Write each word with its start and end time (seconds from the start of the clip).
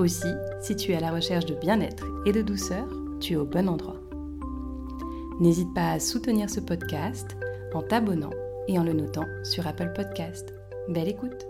Aussi, 0.00 0.32
si 0.62 0.76
tu 0.76 0.92
es 0.92 0.96
à 0.96 1.00
la 1.00 1.12
recherche 1.12 1.44
de 1.44 1.54
bien-être 1.54 2.06
et 2.24 2.32
de 2.32 2.40
douceur, 2.40 2.88
tu 3.20 3.34
es 3.34 3.36
au 3.36 3.44
bon 3.44 3.68
endroit. 3.68 4.00
N'hésite 5.40 5.74
pas 5.74 5.90
à 5.90 6.00
soutenir 6.00 6.48
ce 6.48 6.58
podcast 6.58 7.36
en 7.74 7.82
t'abonnant 7.82 8.30
et 8.66 8.78
en 8.78 8.82
le 8.82 8.94
notant 8.94 9.26
sur 9.44 9.66
Apple 9.66 9.92
Podcast. 9.94 10.54
Belle 10.88 11.08
écoute 11.08 11.46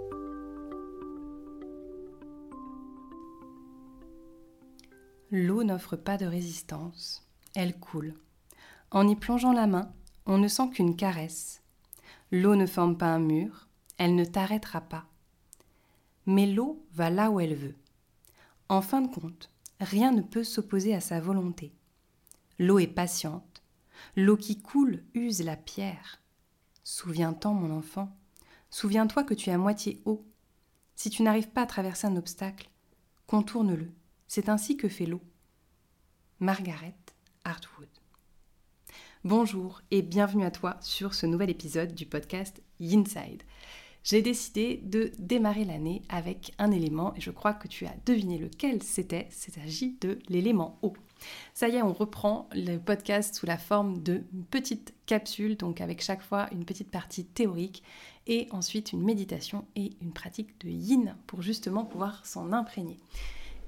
L'eau 5.31 5.63
n'offre 5.63 5.95
pas 5.95 6.17
de 6.17 6.27
résistance, 6.27 7.25
elle 7.55 7.79
coule. 7.79 8.15
En 8.91 9.07
y 9.07 9.15
plongeant 9.15 9.53
la 9.53 9.69
main, 9.69 9.93
on 10.27 10.39
ne 10.39 10.49
sent 10.49 10.71
qu'une 10.71 10.97
caresse. 10.97 11.63
L'eau 12.33 12.57
ne 12.57 12.67
forme 12.67 12.99
pas 12.99 13.15
un 13.15 13.21
mur, 13.21 13.69
elle 13.97 14.17
ne 14.17 14.25
t'arrêtera 14.25 14.81
pas. 14.81 15.05
Mais 16.27 16.47
l'eau 16.47 16.85
va 16.93 17.11
là 17.11 17.31
où 17.31 17.39
elle 17.39 17.55
veut. 17.55 17.77
En 18.71 18.83
fin 18.83 19.01
de 19.01 19.13
compte, 19.13 19.51
rien 19.81 20.13
ne 20.13 20.23
peut 20.23 20.45
s'opposer 20.45 20.95
à 20.95 21.01
sa 21.01 21.19
volonté. 21.19 21.75
L'eau 22.61 22.79
est 22.79 22.87
patiente. 22.87 23.65
L'eau 24.15 24.37
qui 24.37 24.63
coule 24.63 25.03
use 25.13 25.43
la 25.43 25.57
pierre. 25.57 26.23
Souviens-t'en, 26.85 27.53
mon 27.53 27.77
enfant. 27.77 28.17
Souviens-toi 28.71 29.25
que 29.25 29.35
tu 29.35 29.51
es 29.51 29.53
à 29.53 29.59
moitié 29.59 30.01
eau. 30.05 30.25
Si 30.95 31.11
tu 31.11 31.25
n'arrives 31.25 31.51
pas 31.51 31.63
à 31.63 31.67
traverser 31.67 32.07
un 32.07 32.15
obstacle, 32.15 32.71
contourne-le. 33.27 33.91
C'est 34.29 34.49
ainsi 34.49 34.77
que 34.77 34.89
fait 34.89 35.07
l'eau. 35.07 35.23
Margaret 36.39 36.95
Hartwood. 37.43 37.89
Bonjour 39.25 39.83
et 39.91 40.01
bienvenue 40.01 40.45
à 40.45 40.53
toi 40.53 40.77
sur 40.81 41.15
ce 41.15 41.27
nouvel 41.27 41.51
épisode 41.51 41.93
du 41.93 42.07
podcast 42.07 42.63
Inside 42.81 43.43
j'ai 44.03 44.23
décidé 44.23 44.81
de 44.85 45.13
démarrer 45.19 45.65
l'année 45.65 46.03
avec 46.09 46.53
un 46.59 46.71
élément 46.71 47.15
et 47.17 47.21
je 47.21 47.31
crois 47.31 47.53
que 47.53 47.69
tu 47.69 47.87
as 47.87 47.95
deviné 48.07 48.39
lequel 48.39 48.83
c'était. 48.83 49.29
Il 49.49 49.53
s'agit 49.53 49.97
de 50.01 50.19
l'élément 50.29 50.79
eau. 50.83 50.95
Ça 51.53 51.69
y 51.69 51.77
est, 51.77 51.83
on 51.83 51.93
reprend 51.93 52.49
le 52.53 52.79
podcast 52.79 53.35
sous 53.35 53.47
la 53.47 53.59
forme 53.59 54.03
de 54.03 54.23
petites 54.51 54.95
capsules, 55.05 55.57
donc 55.57 55.83
avec 55.83 56.03
chaque 56.03 56.23
fois 56.23 56.49
une 56.53 56.65
petite 56.65 56.91
partie 56.91 57.27
théorique 57.27 57.83
et 58.27 58.49
ensuite 58.53 58.93
une 58.93 59.03
méditation 59.03 59.67
et 59.77 59.93
une 60.01 60.13
pratique 60.13 60.59
de 60.61 60.71
yin 60.71 61.17
pour 61.27 61.43
justement 61.43 61.85
pouvoir 61.85 62.25
s'en 62.25 62.53
imprégner 62.53 62.99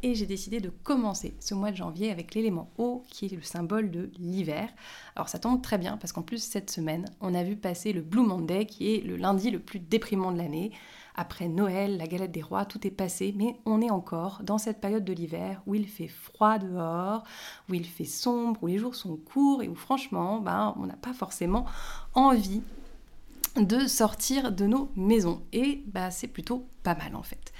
et 0.02 0.14
j'ai 0.14 0.26
décidé 0.26 0.60
de 0.60 0.70
commencer 0.70 1.34
ce 1.40 1.54
mois 1.54 1.70
de 1.70 1.76
janvier 1.76 2.10
avec 2.10 2.34
l'élément 2.34 2.70
eau 2.78 3.04
qui 3.08 3.26
est 3.26 3.34
le 3.34 3.42
symbole 3.42 3.90
de 3.90 4.10
l'hiver. 4.18 4.68
Alors 5.16 5.28
ça 5.28 5.38
tombe 5.38 5.62
très 5.62 5.78
bien 5.78 5.96
parce 5.96 6.12
qu'en 6.12 6.22
plus 6.22 6.42
cette 6.42 6.70
semaine 6.70 7.06
on 7.20 7.34
a 7.34 7.44
vu 7.44 7.56
passer 7.56 7.92
le 7.92 8.02
Blue 8.02 8.26
Monday 8.26 8.66
qui 8.66 8.94
est 8.94 9.00
le 9.00 9.16
lundi 9.16 9.50
le 9.50 9.60
plus 9.60 9.78
déprimant 9.78 10.32
de 10.32 10.38
l'année. 10.38 10.72
Après 11.14 11.48
Noël, 11.48 11.98
la 11.98 12.06
galette 12.06 12.32
des 12.32 12.40
rois, 12.40 12.64
tout 12.64 12.86
est 12.86 12.90
passé, 12.90 13.34
mais 13.36 13.56
on 13.66 13.82
est 13.82 13.90
encore 13.90 14.40
dans 14.42 14.56
cette 14.56 14.80
période 14.80 15.04
de 15.04 15.12
l'hiver 15.12 15.62
où 15.66 15.74
il 15.74 15.86
fait 15.86 16.08
froid 16.08 16.58
dehors, 16.58 17.22
où 17.68 17.74
il 17.74 17.84
fait 17.84 18.06
sombre, 18.06 18.62
où 18.62 18.66
les 18.66 18.78
jours 18.78 18.94
sont 18.94 19.16
courts 19.16 19.62
et 19.62 19.68
où 19.68 19.74
franchement, 19.74 20.40
ben, 20.40 20.74
on 20.78 20.86
n'a 20.86 20.96
pas 20.96 21.12
forcément 21.12 21.66
envie 22.14 22.62
de 23.56 23.86
sortir 23.86 24.52
de 24.52 24.66
nos 24.66 24.90
maisons. 24.96 25.42
Et 25.52 25.82
bah, 25.86 26.10
c'est 26.10 26.28
plutôt 26.28 26.66
pas 26.82 26.94
mal 26.94 27.14
en 27.14 27.22
fait. 27.22 27.52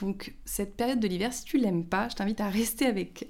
Donc 0.00 0.34
cette 0.44 0.76
période 0.76 1.00
de 1.00 1.08
l'hiver, 1.08 1.32
si 1.32 1.44
tu 1.44 1.58
l'aimes 1.58 1.84
pas, 1.84 2.08
je 2.08 2.16
t'invite 2.16 2.40
à 2.40 2.48
rester 2.48 2.86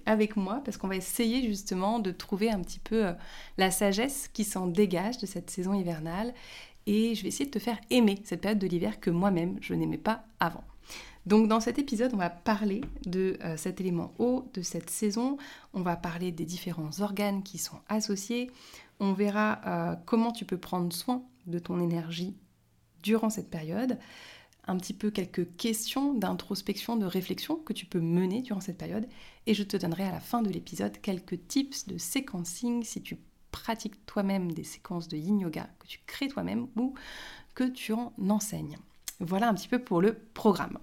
avec, 0.06 0.36
moi 0.36 0.62
parce 0.64 0.76
qu'on 0.76 0.88
va 0.88 0.96
essayer 0.96 1.42
justement 1.46 1.98
de 1.98 2.12
trouver 2.12 2.50
un 2.50 2.60
petit 2.60 2.78
peu 2.78 3.06
euh, 3.06 3.12
la 3.58 3.70
sagesse 3.70 4.28
qui 4.28 4.44
s'en 4.44 4.66
dégage 4.66 5.18
de 5.18 5.26
cette 5.26 5.50
saison 5.50 5.74
hivernale. 5.74 6.34
Et 6.86 7.14
je 7.14 7.22
vais 7.22 7.28
essayer 7.28 7.46
de 7.46 7.50
te 7.50 7.58
faire 7.58 7.78
aimer 7.90 8.18
cette 8.24 8.40
période 8.40 8.58
de 8.58 8.66
l'hiver 8.66 9.00
que 9.00 9.10
moi-même 9.10 9.58
je 9.60 9.74
n'aimais 9.74 9.98
pas 9.98 10.24
avant. 10.40 10.64
Donc 11.26 11.46
dans 11.46 11.60
cet 11.60 11.78
épisode, 11.78 12.12
on 12.14 12.18
va 12.18 12.30
parler 12.30 12.80
de 13.06 13.38
euh, 13.44 13.56
cet 13.56 13.80
élément 13.80 14.12
eau, 14.18 14.48
de 14.54 14.62
cette 14.62 14.90
saison, 14.90 15.36
on 15.72 15.82
va 15.82 15.96
parler 15.96 16.32
des 16.32 16.44
différents 16.44 17.00
organes 17.00 17.44
qui 17.44 17.58
sont 17.58 17.78
associés, 17.88 18.50
on 18.98 19.12
verra 19.12 19.60
euh, 19.66 19.96
comment 20.04 20.32
tu 20.32 20.44
peux 20.44 20.58
prendre 20.58 20.92
soin 20.92 21.22
de 21.46 21.58
ton 21.60 21.80
énergie 21.80 22.34
durant 23.02 23.30
cette 23.30 23.50
période 23.50 23.98
un 24.66 24.76
petit 24.76 24.94
peu 24.94 25.10
quelques 25.10 25.56
questions 25.56 26.14
d'introspection, 26.14 26.96
de 26.96 27.06
réflexion 27.06 27.56
que 27.56 27.72
tu 27.72 27.86
peux 27.86 28.00
mener 28.00 28.42
durant 28.42 28.60
cette 28.60 28.78
période. 28.78 29.08
Et 29.46 29.54
je 29.54 29.62
te 29.62 29.76
donnerai 29.76 30.04
à 30.04 30.12
la 30.12 30.20
fin 30.20 30.42
de 30.42 30.50
l'épisode 30.50 31.00
quelques 31.00 31.48
tips 31.48 31.86
de 31.86 31.98
séquencing 31.98 32.84
si 32.84 33.02
tu 33.02 33.18
pratiques 33.50 34.06
toi-même 34.06 34.52
des 34.52 34.64
séquences 34.64 35.08
de 35.08 35.16
yin 35.16 35.40
yoga, 35.40 35.68
que 35.78 35.86
tu 35.86 36.00
crées 36.06 36.28
toi-même 36.28 36.68
ou 36.76 36.94
que 37.54 37.64
tu 37.64 37.92
en 37.92 38.12
enseignes. 38.28 38.78
Voilà 39.20 39.48
un 39.48 39.54
petit 39.54 39.68
peu 39.68 39.78
pour 39.78 40.00
le 40.00 40.14
programme. 40.14 40.78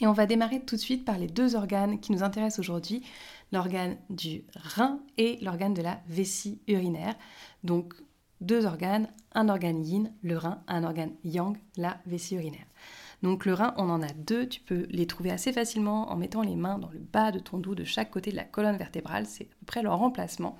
Et 0.00 0.06
on 0.06 0.12
va 0.12 0.26
démarrer 0.26 0.60
tout 0.60 0.74
de 0.74 0.80
suite 0.80 1.04
par 1.04 1.18
les 1.18 1.26
deux 1.26 1.54
organes 1.54 2.00
qui 2.00 2.12
nous 2.12 2.22
intéressent 2.22 2.60
aujourd'hui, 2.60 3.02
l'organe 3.52 3.98
du 4.10 4.44
rein 4.54 5.00
et 5.18 5.38
l'organe 5.42 5.74
de 5.74 5.82
la 5.82 6.00
vessie 6.08 6.60
urinaire. 6.66 7.14
Deux 8.42 8.66
organes, 8.66 9.08
un 9.32 9.48
organe 9.48 9.84
yin, 9.84 10.12
le 10.22 10.36
rein, 10.36 10.62
un 10.68 10.84
organe 10.84 11.12
yang, 11.24 11.56
la 11.76 11.98
vessie 12.06 12.34
urinaire. 12.34 12.66
Donc 13.22 13.46
le 13.46 13.54
rein, 13.54 13.72
on 13.76 13.88
en 13.88 14.02
a 14.02 14.12
deux, 14.12 14.48
tu 14.48 14.60
peux 14.60 14.86
les 14.90 15.06
trouver 15.06 15.30
assez 15.30 15.52
facilement 15.52 16.10
en 16.10 16.16
mettant 16.16 16.42
les 16.42 16.56
mains 16.56 16.78
dans 16.78 16.90
le 16.90 16.98
bas 16.98 17.30
de 17.30 17.38
ton 17.38 17.58
dos 17.58 17.74
de 17.74 17.84
chaque 17.84 18.10
côté 18.10 18.32
de 18.32 18.36
la 18.36 18.44
colonne 18.44 18.76
vertébrale, 18.76 19.26
c'est 19.26 19.44
à 19.44 19.54
peu 19.60 19.66
près 19.66 19.82
leur 19.82 19.98
remplacement. 19.98 20.58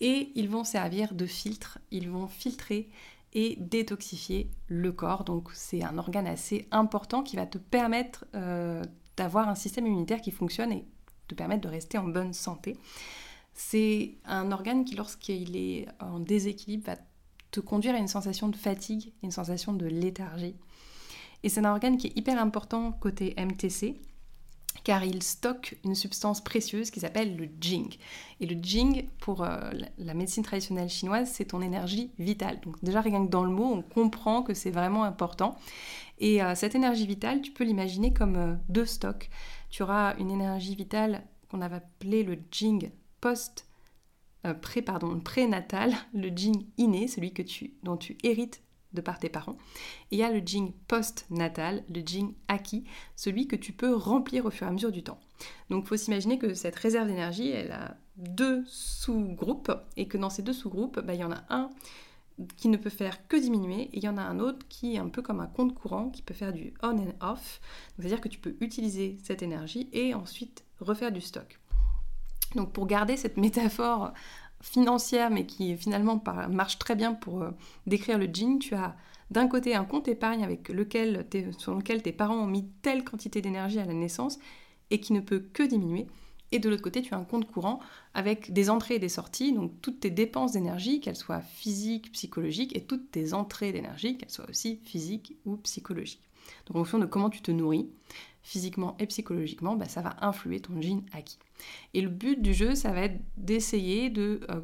Et 0.00 0.32
ils 0.34 0.48
vont 0.48 0.64
servir 0.64 1.14
de 1.14 1.26
filtre, 1.26 1.78
ils 1.92 2.10
vont 2.10 2.26
filtrer 2.26 2.90
et 3.34 3.56
détoxifier 3.60 4.50
le 4.66 4.90
corps. 4.90 5.22
Donc 5.22 5.50
c'est 5.54 5.84
un 5.84 5.96
organe 5.96 6.26
assez 6.26 6.66
important 6.72 7.22
qui 7.22 7.36
va 7.36 7.46
te 7.46 7.58
permettre 7.58 8.24
euh, 8.34 8.82
d'avoir 9.16 9.48
un 9.48 9.54
système 9.54 9.86
immunitaire 9.86 10.20
qui 10.20 10.32
fonctionne 10.32 10.72
et 10.72 10.84
te 11.28 11.36
permettre 11.36 11.62
de 11.62 11.68
rester 11.68 11.98
en 11.98 12.08
bonne 12.08 12.32
santé. 12.32 12.76
C'est 13.54 14.16
un 14.24 14.50
organe 14.50 14.84
qui, 14.84 14.96
lorsqu'il 14.96 15.56
est 15.56 15.86
en 16.00 16.18
déséquilibre, 16.18 16.86
va 16.86 16.96
te 17.52 17.60
conduire 17.60 17.94
à 17.94 17.98
une 17.98 18.08
sensation 18.08 18.48
de 18.48 18.56
fatigue, 18.56 19.12
une 19.22 19.30
sensation 19.30 19.72
de 19.72 19.86
léthargie. 19.86 20.56
Et 21.44 21.48
c'est 21.48 21.60
un 21.60 21.70
organe 21.70 21.96
qui 21.96 22.08
est 22.08 22.16
hyper 22.18 22.40
important 22.40 22.92
côté 22.92 23.34
MTC, 23.36 24.00
car 24.84 25.04
il 25.04 25.22
stocke 25.22 25.76
une 25.84 25.94
substance 25.94 26.42
précieuse 26.42 26.90
qui 26.90 27.00
s'appelle 27.00 27.36
le 27.36 27.48
Jing. 27.60 27.94
Et 28.40 28.46
le 28.46 28.60
Jing, 28.60 29.06
pour 29.20 29.42
euh, 29.42 29.70
la 29.98 30.14
médecine 30.14 30.42
traditionnelle 30.42 30.88
chinoise, 30.88 31.30
c'est 31.30 31.46
ton 31.46 31.60
énergie 31.60 32.10
vitale. 32.18 32.58
Donc 32.62 32.82
déjà, 32.82 33.00
rien 33.00 33.24
que 33.24 33.30
dans 33.30 33.44
le 33.44 33.50
mot, 33.50 33.72
on 33.72 33.82
comprend 33.82 34.42
que 34.42 34.54
c'est 34.54 34.70
vraiment 34.70 35.04
important. 35.04 35.56
Et 36.18 36.42
euh, 36.42 36.54
cette 36.54 36.74
énergie 36.74 37.06
vitale, 37.06 37.42
tu 37.42 37.50
peux 37.50 37.64
l'imaginer 37.64 38.12
comme 38.12 38.36
euh, 38.36 38.54
deux 38.68 38.86
stocks. 38.86 39.28
Tu 39.70 39.82
auras 39.82 40.16
une 40.16 40.30
énergie 40.30 40.74
vitale 40.74 41.22
qu'on 41.50 41.60
avait 41.60 41.76
appelée 41.76 42.22
le 42.22 42.38
Jing 42.50 42.90
post 43.20 43.66
euh, 44.46 44.54
pré, 44.54 44.82
pardon, 44.82 45.20
prénatal, 45.20 45.94
le 46.14 46.28
Jing 46.28 46.66
inné, 46.78 47.08
celui 47.08 47.32
que 47.32 47.42
tu, 47.42 47.74
dont 47.82 47.96
tu 47.96 48.16
hérites 48.22 48.62
de 48.92 49.00
par 49.00 49.18
tes 49.18 49.28
parents. 49.28 49.56
Et 50.10 50.16
il 50.16 50.18
y 50.18 50.22
a 50.22 50.30
le 50.30 50.40
Jing 50.40 50.72
post-natal, 50.88 51.84
le 51.88 52.00
Jing 52.04 52.34
acquis, 52.48 52.84
celui 53.16 53.46
que 53.46 53.56
tu 53.56 53.72
peux 53.72 53.94
remplir 53.94 54.44
au 54.44 54.50
fur 54.50 54.66
et 54.66 54.70
à 54.70 54.72
mesure 54.72 54.92
du 54.92 55.02
temps. 55.02 55.20
Donc 55.70 55.84
il 55.84 55.88
faut 55.88 55.96
s'imaginer 55.96 56.38
que 56.38 56.54
cette 56.54 56.76
réserve 56.76 57.08
d'énergie, 57.08 57.50
elle 57.50 57.72
a 57.72 57.96
deux 58.16 58.62
sous-groupes, 58.66 59.72
et 59.96 60.06
que 60.06 60.18
dans 60.18 60.30
ces 60.30 60.42
deux 60.42 60.52
sous-groupes, 60.52 61.00
bah, 61.00 61.14
il 61.14 61.20
y 61.20 61.24
en 61.24 61.32
a 61.32 61.44
un 61.48 61.70
qui 62.56 62.68
ne 62.68 62.76
peut 62.76 62.90
faire 62.90 63.26
que 63.28 63.36
diminuer, 63.36 63.82
et 63.82 63.98
il 63.98 64.04
y 64.04 64.08
en 64.08 64.16
a 64.18 64.22
un 64.22 64.40
autre 64.40 64.66
qui 64.68 64.94
est 64.94 64.98
un 64.98 65.08
peu 65.08 65.22
comme 65.22 65.40
un 65.40 65.46
compte 65.46 65.74
courant, 65.74 66.10
qui 66.10 66.22
peut 66.22 66.34
faire 66.34 66.52
du 66.52 66.74
on 66.82 66.98
and 66.98 67.14
off. 67.20 67.60
C'est-à-dire 67.96 68.20
que 68.20 68.28
tu 68.28 68.38
peux 68.38 68.56
utiliser 68.60 69.18
cette 69.22 69.42
énergie 69.42 69.88
et 69.92 70.14
ensuite 70.14 70.64
refaire 70.80 71.12
du 71.12 71.20
stock. 71.20 71.60
Donc 72.54 72.72
pour 72.72 72.86
garder 72.86 73.16
cette 73.16 73.36
métaphore 73.36 74.12
financière, 74.60 75.30
mais 75.30 75.46
qui 75.46 75.76
finalement 75.76 76.22
marche 76.48 76.78
très 76.78 76.94
bien 76.94 77.14
pour 77.14 77.42
euh, 77.42 77.50
décrire 77.86 78.18
le 78.18 78.28
jean, 78.32 78.58
tu 78.58 78.74
as 78.74 78.94
d'un 79.30 79.48
côté 79.48 79.74
un 79.74 79.84
compte 79.84 80.08
épargne 80.08 80.44
avec 80.44 80.68
sur 81.58 81.74
lequel 81.74 82.02
tes 82.02 82.12
parents 82.12 82.36
ont 82.36 82.46
mis 82.46 82.68
telle 82.82 83.02
quantité 83.02 83.40
d'énergie 83.40 83.80
à 83.80 83.84
la 83.84 83.94
naissance 83.94 84.38
et 84.90 85.00
qui 85.00 85.12
ne 85.14 85.20
peut 85.20 85.40
que 85.52 85.62
diminuer. 85.62 86.06
Et 86.52 86.58
de 86.58 86.68
l'autre 86.68 86.82
côté, 86.82 87.02
tu 87.02 87.14
as 87.14 87.16
un 87.16 87.24
compte 87.24 87.50
courant 87.50 87.80
avec 88.14 88.52
des 88.52 88.68
entrées 88.70 88.96
et 88.96 88.98
des 88.98 89.08
sorties, 89.08 89.52
donc 89.52 89.72
toutes 89.80 90.00
tes 90.00 90.10
dépenses 90.10 90.52
d'énergie, 90.52 91.00
qu'elles 91.00 91.16
soient 91.16 91.40
physiques, 91.40 92.12
psychologiques, 92.12 92.76
et 92.76 92.84
toutes 92.84 93.10
tes 93.10 93.32
entrées 93.32 93.72
d'énergie, 93.72 94.18
qu'elles 94.18 94.30
soient 94.30 94.48
aussi 94.48 94.78
physiques 94.84 95.36
ou 95.46 95.56
psychologiques. 95.56 96.22
Donc 96.66 96.76
en 96.76 96.80
fonction 96.80 96.98
de 96.98 97.06
comment 97.06 97.30
tu 97.30 97.40
te 97.40 97.50
nourris, 97.50 97.88
physiquement 98.42 98.96
et 98.98 99.06
psychologiquement, 99.06 99.76
bah, 99.76 99.88
ça 99.88 100.02
va 100.02 100.16
influer 100.20 100.60
ton 100.60 100.80
jean 100.80 101.04
acquis. 101.12 101.38
Et 101.94 102.02
le 102.02 102.08
but 102.08 102.40
du 102.42 102.52
jeu, 102.52 102.74
ça 102.74 102.92
va 102.92 103.02
être 103.02 103.20
d'essayer 103.36 104.10
de 104.10 104.40
euh, 104.50 104.60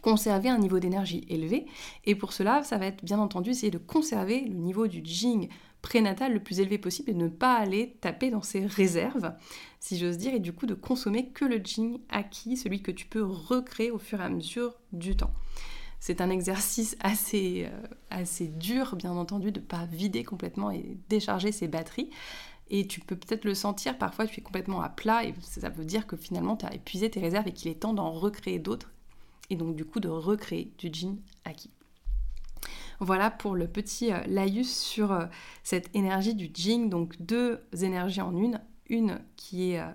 conserver 0.00 0.48
un 0.48 0.58
niveau 0.58 0.78
d'énergie 0.78 1.24
élevé. 1.28 1.66
Et 2.04 2.14
pour 2.14 2.32
cela, 2.32 2.62
ça 2.62 2.78
va 2.78 2.86
être 2.86 3.04
bien 3.04 3.18
entendu 3.18 3.50
essayer 3.50 3.70
de 3.70 3.78
conserver 3.78 4.40
le 4.40 4.54
niveau 4.54 4.86
du 4.86 5.00
jing 5.04 5.48
prénatal 5.84 6.32
le 6.32 6.42
plus 6.42 6.60
élevé 6.60 6.78
possible 6.78 7.10
et 7.10 7.14
ne 7.14 7.28
pas 7.28 7.56
aller 7.56 7.98
taper 8.00 8.30
dans 8.30 8.40
ses 8.40 8.64
réserves, 8.64 9.34
si 9.80 9.98
j'ose 9.98 10.16
dire, 10.16 10.32
et 10.32 10.40
du 10.40 10.54
coup 10.54 10.64
de 10.64 10.72
consommer 10.72 11.28
que 11.28 11.44
le 11.44 11.60
jing 11.62 11.98
acquis, 12.08 12.56
celui 12.56 12.80
que 12.80 12.90
tu 12.90 13.04
peux 13.04 13.22
recréer 13.22 13.90
au 13.90 13.98
fur 13.98 14.18
et 14.22 14.24
à 14.24 14.30
mesure 14.30 14.74
du 14.92 15.14
temps. 15.14 15.34
C'est 16.00 16.22
un 16.22 16.30
exercice 16.30 16.96
assez, 17.00 17.68
euh, 17.70 17.86
assez 18.08 18.48
dur, 18.48 18.96
bien 18.96 19.12
entendu, 19.12 19.52
de 19.52 19.60
ne 19.60 19.64
pas 19.64 19.84
vider 19.84 20.24
complètement 20.24 20.70
et 20.70 20.96
décharger 21.10 21.52
ses 21.52 21.68
batteries. 21.68 22.08
Et 22.70 22.86
tu 22.86 23.00
peux 23.00 23.16
peut-être 23.16 23.44
le 23.44 23.54
sentir, 23.54 23.98
parfois 23.98 24.26
tu 24.26 24.40
es 24.40 24.42
complètement 24.42 24.80
à 24.80 24.88
plat 24.88 25.26
et 25.26 25.34
ça 25.42 25.68
veut 25.68 25.84
dire 25.84 26.06
que 26.06 26.16
finalement 26.16 26.56
tu 26.56 26.64
as 26.64 26.72
épuisé 26.72 27.10
tes 27.10 27.20
réserves 27.20 27.46
et 27.48 27.52
qu'il 27.52 27.70
est 27.70 27.80
temps 27.80 27.92
d'en 27.92 28.10
recréer 28.10 28.58
d'autres. 28.58 28.90
Et 29.50 29.56
donc 29.56 29.76
du 29.76 29.84
coup 29.84 30.00
de 30.00 30.08
recréer 30.08 30.72
du 30.78 30.88
jean 30.90 31.18
acquis. 31.44 31.70
Voilà 33.00 33.30
pour 33.30 33.54
le 33.54 33.66
petit 33.66 34.12
euh, 34.12 34.20
laïus 34.26 34.74
sur 34.74 35.12
euh, 35.12 35.26
cette 35.62 35.94
énergie 35.94 36.34
du 36.34 36.50
Jing, 36.52 36.88
donc 36.88 37.20
deux 37.20 37.60
énergies 37.80 38.20
en 38.20 38.36
une, 38.36 38.60
une 38.88 39.20
qui 39.36 39.72
est 39.72 39.80
euh, 39.80 39.86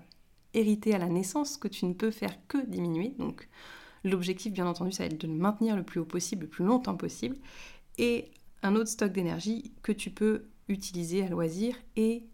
héritée 0.54 0.94
à 0.94 0.98
la 0.98 1.08
naissance, 1.08 1.56
que 1.56 1.68
tu 1.68 1.86
ne 1.86 1.94
peux 1.94 2.10
faire 2.10 2.34
que 2.48 2.64
diminuer, 2.66 3.14
donc 3.18 3.48
l'objectif 4.04 4.52
bien 4.52 4.66
entendu 4.66 4.92
ça 4.92 5.02
va 5.02 5.06
être 5.06 5.20
de 5.20 5.26
le 5.26 5.34
maintenir 5.34 5.76
le 5.76 5.82
plus 5.82 6.00
haut 6.00 6.04
possible, 6.04 6.44
le 6.44 6.50
plus 6.50 6.64
longtemps 6.64 6.96
possible, 6.96 7.36
et 7.98 8.30
un 8.62 8.74
autre 8.74 8.88
stock 8.88 9.12
d'énergie 9.12 9.72
que 9.82 9.92
tu 9.92 10.10
peux 10.10 10.46
utiliser 10.68 11.24
à 11.24 11.28
loisir 11.28 11.76
et 11.96 12.24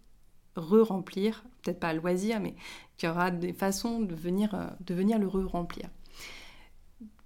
re-remplir, 0.57 1.45
peut-être 1.63 1.81
pas 1.81 1.89
à 1.89 1.95
loisir, 1.95 2.41
mais 2.41 2.55
qu'il 2.97 3.09
y 3.09 3.13
aura 3.13 3.31
des 3.31 3.53
façons 3.53 4.01
de 4.01 4.15
venir, 4.15 4.75
de 4.81 4.95
venir 4.95 5.19
le 5.19 5.29
re-remplir. 5.29 5.89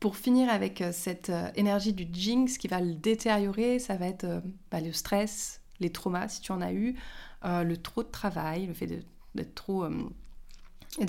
Pour 0.00 0.16
finir 0.16 0.48
avec 0.48 0.80
euh, 0.80 0.92
cette 0.92 1.28
euh, 1.28 1.50
énergie 1.56 1.92
du 1.92 2.08
Jing, 2.10 2.48
ce 2.48 2.58
qui 2.58 2.68
va 2.68 2.80
le 2.80 2.94
détériorer, 2.94 3.78
ça 3.78 3.96
va 3.96 4.06
être 4.06 4.24
euh, 4.24 4.40
bah, 4.70 4.80
le 4.80 4.94
stress, 4.94 5.60
les 5.78 5.90
traumas 5.90 6.28
si 6.28 6.40
tu 6.40 6.52
en 6.52 6.62
as 6.62 6.72
eu, 6.72 6.96
le 7.42 7.74
trop 7.76 8.02
de 8.02 8.08
travail, 8.08 8.66
le 8.66 8.74
fait 8.74 8.86
d'être 8.86 9.54
trop, 9.54 9.86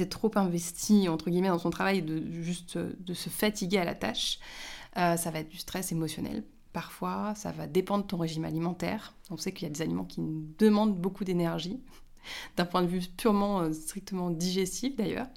trop 0.09 0.31
investi 0.35 1.09
entre 1.09 1.29
guillemets 1.29 1.49
dans 1.49 1.59
son 1.59 1.71
travail 1.71 1.97
et 1.97 2.01
de 2.01 2.41
juste 2.41 2.77
de 2.77 3.13
se 3.13 3.27
fatiguer 3.27 3.79
à 3.79 3.83
la 3.83 3.95
tâche. 3.95 4.39
ça 4.95 5.29
va 5.29 5.39
être 5.39 5.49
du 5.49 5.57
stress 5.57 5.91
émotionnel. 5.91 6.45
Parfois, 6.71 7.33
ça 7.35 7.51
va 7.51 7.67
dépendre 7.67 8.05
de 8.05 8.07
ton 8.07 8.15
régime 8.15 8.45
alimentaire. 8.45 9.13
On 9.29 9.35
sait 9.35 9.51
qu'il 9.51 9.67
y 9.67 9.69
a 9.69 9.73
des 9.73 9.81
aliments 9.81 10.05
qui 10.05 10.21
demandent 10.57 10.95
beaucoup 10.95 11.25
d'énergie, 11.25 11.81
d'un 12.55 12.65
point 12.65 12.81
de 12.81 12.87
vue 12.87 13.01
purement, 13.01 13.73
strictement 13.73 14.29
digestif 14.29 14.95
d'ailleurs. 14.95 15.27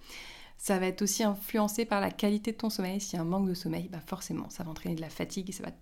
Ça 0.57 0.79
va 0.79 0.87
être 0.87 1.03
aussi 1.03 1.23
influencé 1.23 1.85
par 1.85 2.01
la 2.01 2.11
qualité 2.11 2.53
de 2.53 2.57
ton 2.57 2.71
sommeil. 2.71 3.01
S'il 3.01 3.17
y 3.17 3.19
a 3.19 3.23
un 3.23 3.27
manque 3.27 3.49
de 3.49 3.55
sommeil, 3.55 3.89
bah 3.89 4.01
forcément, 4.07 4.49
ça 4.51 4.65
va 4.65 4.71
entraîner 4.71 4.95
de 4.95 5.01
la 5.01 5.11
fatigue 5.11 5.51
et 5.51 5.53
ça 5.53 5.65
va 5.65 5.73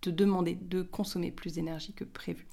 te 0.00 0.10
demander 0.10 0.54
de 0.54 0.82
consommer 0.82 1.32
plus 1.32 1.54
d'énergie 1.54 1.92
que 1.92 2.04
prévu. 2.04 2.46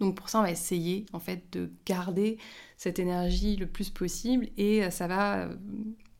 Donc 0.00 0.16
pour 0.16 0.28
ça, 0.28 0.38
on 0.40 0.42
va 0.42 0.50
essayer 0.50 1.06
en 1.12 1.20
fait 1.20 1.52
de 1.52 1.70
garder 1.86 2.38
cette 2.76 2.98
énergie 2.98 3.56
le 3.56 3.66
plus 3.66 3.90
possible 3.90 4.48
et 4.56 4.84
euh, 4.84 4.90
ça 4.90 5.06
va 5.06 5.40
euh, 5.40 5.56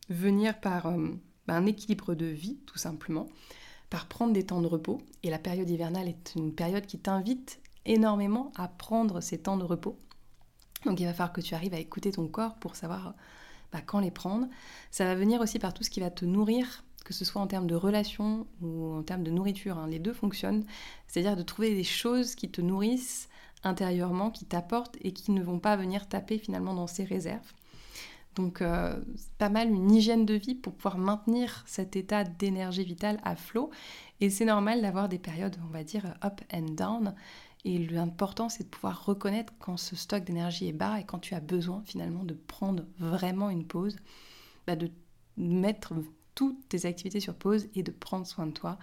venir 0.09 0.59
par 0.59 0.85
euh, 0.87 1.09
bah, 1.47 1.55
un 1.55 1.65
équilibre 1.65 2.13
de 2.13 2.25
vie 2.25 2.59
tout 2.67 2.77
simplement, 2.77 3.27
par 3.89 4.07
prendre 4.07 4.33
des 4.33 4.45
temps 4.45 4.61
de 4.61 4.67
repos. 4.67 5.01
Et 5.23 5.29
la 5.29 5.39
période 5.39 5.69
hivernale 5.69 6.07
est 6.07 6.35
une 6.35 6.53
période 6.53 6.85
qui 6.85 6.99
t'invite 6.99 7.59
énormément 7.85 8.51
à 8.55 8.67
prendre 8.67 9.21
ces 9.21 9.39
temps 9.39 9.57
de 9.57 9.63
repos. 9.63 9.97
Donc 10.85 10.99
il 10.99 11.05
va 11.05 11.13
falloir 11.13 11.33
que 11.33 11.41
tu 11.41 11.55
arrives 11.55 11.73
à 11.73 11.79
écouter 11.79 12.11
ton 12.11 12.27
corps 12.27 12.55
pour 12.55 12.75
savoir 12.75 13.15
quand 13.79 13.99
les 13.99 14.11
prendre. 14.11 14.47
Ça 14.89 15.05
va 15.05 15.15
venir 15.15 15.39
aussi 15.39 15.59
par 15.59 15.73
tout 15.73 15.83
ce 15.83 15.89
qui 15.89 16.01
va 16.01 16.09
te 16.09 16.25
nourrir, 16.25 16.83
que 17.05 17.13
ce 17.13 17.23
soit 17.23 17.41
en 17.41 17.47
termes 17.47 17.67
de 17.67 17.75
relations 17.75 18.45
ou 18.61 18.93
en 18.93 19.03
termes 19.03 19.23
de 19.23 19.31
nourriture. 19.31 19.77
Hein. 19.77 19.87
Les 19.87 19.99
deux 19.99 20.11
fonctionnent. 20.11 20.65
C'est-à-dire 21.07 21.37
de 21.37 21.43
trouver 21.43 21.73
des 21.73 21.85
choses 21.85 22.35
qui 22.35 22.49
te 22.49 22.59
nourrissent 22.59 23.29
intérieurement, 23.63 24.31
qui 24.31 24.45
t'apportent 24.45 24.97
et 25.01 25.13
qui 25.13 25.31
ne 25.31 25.41
vont 25.41 25.59
pas 25.59 25.77
venir 25.77 26.09
taper 26.09 26.37
finalement 26.37 26.73
dans 26.73 26.87
ces 26.87 27.03
réserves. 27.05 27.53
Donc 28.35 28.61
euh, 28.61 28.99
pas 29.37 29.49
mal 29.49 29.69
une 29.69 29.91
hygiène 29.91 30.25
de 30.25 30.33
vie 30.33 30.55
pour 30.55 30.73
pouvoir 30.73 30.97
maintenir 30.97 31.63
cet 31.67 31.95
état 31.95 32.23
d'énergie 32.23 32.83
vitale 32.83 33.19
à 33.23 33.35
flot. 33.35 33.71
Et 34.21 34.29
c'est 34.29 34.45
normal 34.45 34.81
d'avoir 34.81 35.09
des 35.09 35.19
périodes, 35.19 35.57
on 35.67 35.71
va 35.71 35.83
dire, 35.83 36.15
up 36.23 36.41
and 36.53 36.71
down. 36.71 37.15
Et 37.63 37.77
l'important, 37.77 38.49
c'est 38.49 38.63
de 38.63 38.69
pouvoir 38.69 39.05
reconnaître 39.05 39.53
quand 39.59 39.77
ce 39.77 39.95
stock 39.95 40.23
d'énergie 40.23 40.67
est 40.67 40.73
bas 40.73 40.99
et 40.99 41.05
quand 41.05 41.19
tu 41.19 41.35
as 41.35 41.39
besoin 41.39 41.83
finalement 41.85 42.23
de 42.23 42.33
prendre 42.33 42.83
vraiment 42.97 43.49
une 43.49 43.65
pause, 43.65 43.97
bah, 44.65 44.75
de 44.75 44.89
mettre 45.37 45.93
toutes 46.33 46.67
tes 46.69 46.85
activités 46.85 47.19
sur 47.19 47.35
pause 47.35 47.67
et 47.75 47.83
de 47.83 47.91
prendre 47.91 48.25
soin 48.25 48.47
de 48.47 48.51
toi, 48.51 48.79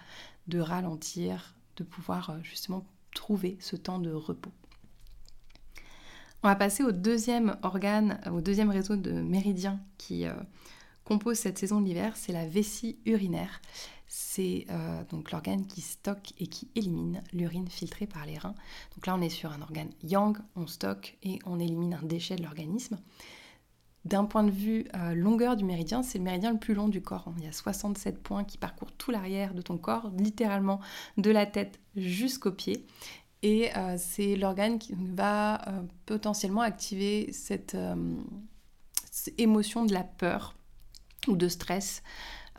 de 0.47 0.59
ralentir, 0.59 1.55
de 1.75 1.83
pouvoir 1.83 2.29
euh, 2.29 2.37
justement 2.43 2.85
trouver 3.13 3.57
ce 3.59 3.75
temps 3.75 3.99
de 3.99 4.11
repos. 4.11 4.51
On 6.41 6.47
va 6.47 6.55
passer 6.55 6.83
au 6.83 6.93
deuxième 6.93 7.57
organe, 7.63 8.21
au 8.31 8.39
deuxième 8.39 8.69
réseau 8.69 8.95
de 8.95 9.11
méridiens 9.11 9.81
qui 9.97 10.25
euh, 10.25 10.33
compose 11.03 11.37
cette 11.37 11.57
saison 11.57 11.81
de 11.81 11.85
l'hiver, 11.85 12.15
c'est 12.15 12.31
la 12.31 12.47
vessie 12.47 12.97
urinaire 13.05 13.61
c'est 14.11 14.65
euh, 14.71 15.03
donc 15.11 15.31
l'organe 15.31 15.67
qui 15.67 15.81
stocke 15.81 16.33
et 16.39 16.47
qui 16.47 16.67
élimine 16.75 17.21
l'urine 17.31 17.69
filtrée 17.69 18.07
par 18.07 18.25
les 18.25 18.39
reins. 18.39 18.55
Donc 18.95 19.05
là, 19.05 19.15
on 19.15 19.21
est 19.21 19.29
sur 19.29 19.51
un 19.51 19.61
organe 19.61 19.91
yang, 20.01 20.35
on 20.55 20.65
stocke 20.65 21.17
et 21.21 21.37
on 21.45 21.59
élimine 21.59 21.93
un 21.93 22.05
déchet 22.05 22.35
de 22.35 22.41
l'organisme. 22.41 22.97
D'un 24.05 24.25
point 24.25 24.43
de 24.43 24.49
vue 24.49 24.87
euh, 24.95 25.13
longueur 25.13 25.55
du 25.55 25.63
méridien, 25.63 26.01
c'est 26.01 26.17
le 26.17 26.23
méridien 26.23 26.53
le 26.53 26.57
plus 26.57 26.73
long 26.73 26.87
du 26.87 27.01
corps. 27.01 27.31
Il 27.37 27.43
y 27.43 27.47
a 27.47 27.51
67 27.51 28.23
points 28.23 28.43
qui 28.43 28.57
parcourent 28.57 28.91
tout 28.93 29.11
l'arrière 29.11 29.53
de 29.53 29.61
ton 29.61 29.77
corps, 29.77 30.09
littéralement 30.17 30.79
de 31.17 31.29
la 31.29 31.45
tête 31.45 31.79
jusqu'aux 31.95 32.51
pieds. 32.51 32.87
Et 33.43 33.69
euh, 33.77 33.95
c'est 33.99 34.35
l'organe 34.35 34.79
qui 34.79 34.95
va 34.97 35.61
potentiellement 36.07 36.61
activer 36.61 37.31
cette 37.31 37.77
émotion 39.37 39.85
de 39.85 39.93
la 39.93 40.03
peur 40.03 40.55
ou 41.27 41.35
de 41.35 41.47
stress 41.47 42.01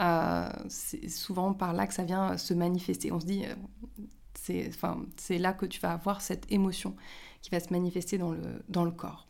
euh, 0.01 0.49
c'est 0.69 1.09
souvent 1.09 1.53
par 1.53 1.73
là 1.73 1.87
que 1.87 1.93
ça 1.93 2.05
vient 2.05 2.37
se 2.39 2.55
manifester. 2.55 3.13
On 3.13 3.21
se 3.21 3.27
dit, 3.27 3.45
euh, 3.45 4.71
c'est 5.17 5.39
là 5.39 5.53
que 5.53 5.67
tu 5.67 5.81
vas 5.81 5.93
avoir 5.93 6.21
cette 6.23 6.51
émotion 6.51 6.97
qui 7.43 7.51
va 7.51 7.61
se 7.61 7.71
manifester 7.71 8.19
dans 8.19 8.33
le, 8.33 8.91
corps. 8.91 9.27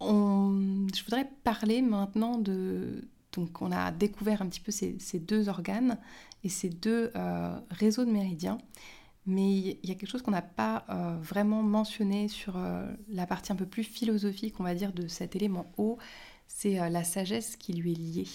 Je 0.00 1.04
voudrais 1.04 1.28
parler 1.44 1.82
maintenant 1.82 2.38
de... 2.38 3.08
Donc 3.32 3.62
on 3.62 3.70
a 3.70 3.92
découvert 3.92 4.42
un 4.42 4.48
petit 4.48 4.60
peu 4.60 4.72
ces, 4.72 4.98
deux 5.20 5.48
organes 5.48 5.98
et 6.42 6.48
ces 6.48 6.68
deux 6.68 7.12
euh, 7.14 7.60
réseaux 7.70 8.04
de 8.04 8.10
méridiens. 8.10 8.58
Mais 9.26 9.52
il 9.52 9.78
y 9.88 9.90
a 9.90 9.94
quelque 9.94 10.08
chose 10.08 10.22
qu'on 10.22 10.30
n'a 10.30 10.42
pas 10.42 10.84
vraiment 11.20 11.62
mentionné 11.62 12.26
sur 12.28 12.58
la 13.08 13.26
partie 13.26 13.52
un 13.52 13.56
peu 13.56 13.66
plus 13.66 13.84
philosophique, 13.84 14.58
on 14.58 14.64
va 14.64 14.74
dire, 14.74 14.92
de 14.92 15.06
cet 15.06 15.36
élément 15.36 15.70
haut, 15.76 15.98
c'est 16.52 16.80
euh, 16.80 16.88
la 16.88 17.04
sagesse 17.04 17.56
qui 17.56 17.72
lui 17.72 17.92
est 17.92 17.94
liée. 17.94 18.28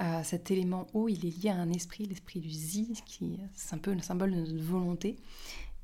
Euh, 0.00 0.22
cet 0.24 0.50
élément 0.50 0.88
haut, 0.92 1.08
il 1.08 1.24
est 1.24 1.42
lié 1.42 1.50
à 1.50 1.56
un 1.56 1.70
esprit, 1.70 2.04
l'esprit 2.06 2.40
du 2.40 2.50
zi, 2.50 3.00
qui 3.06 3.38
c'est 3.54 3.74
un 3.74 3.78
peu 3.78 3.92
le 3.92 4.00
symbole 4.00 4.32
de 4.32 4.40
notre 4.40 4.64
volonté. 4.64 5.16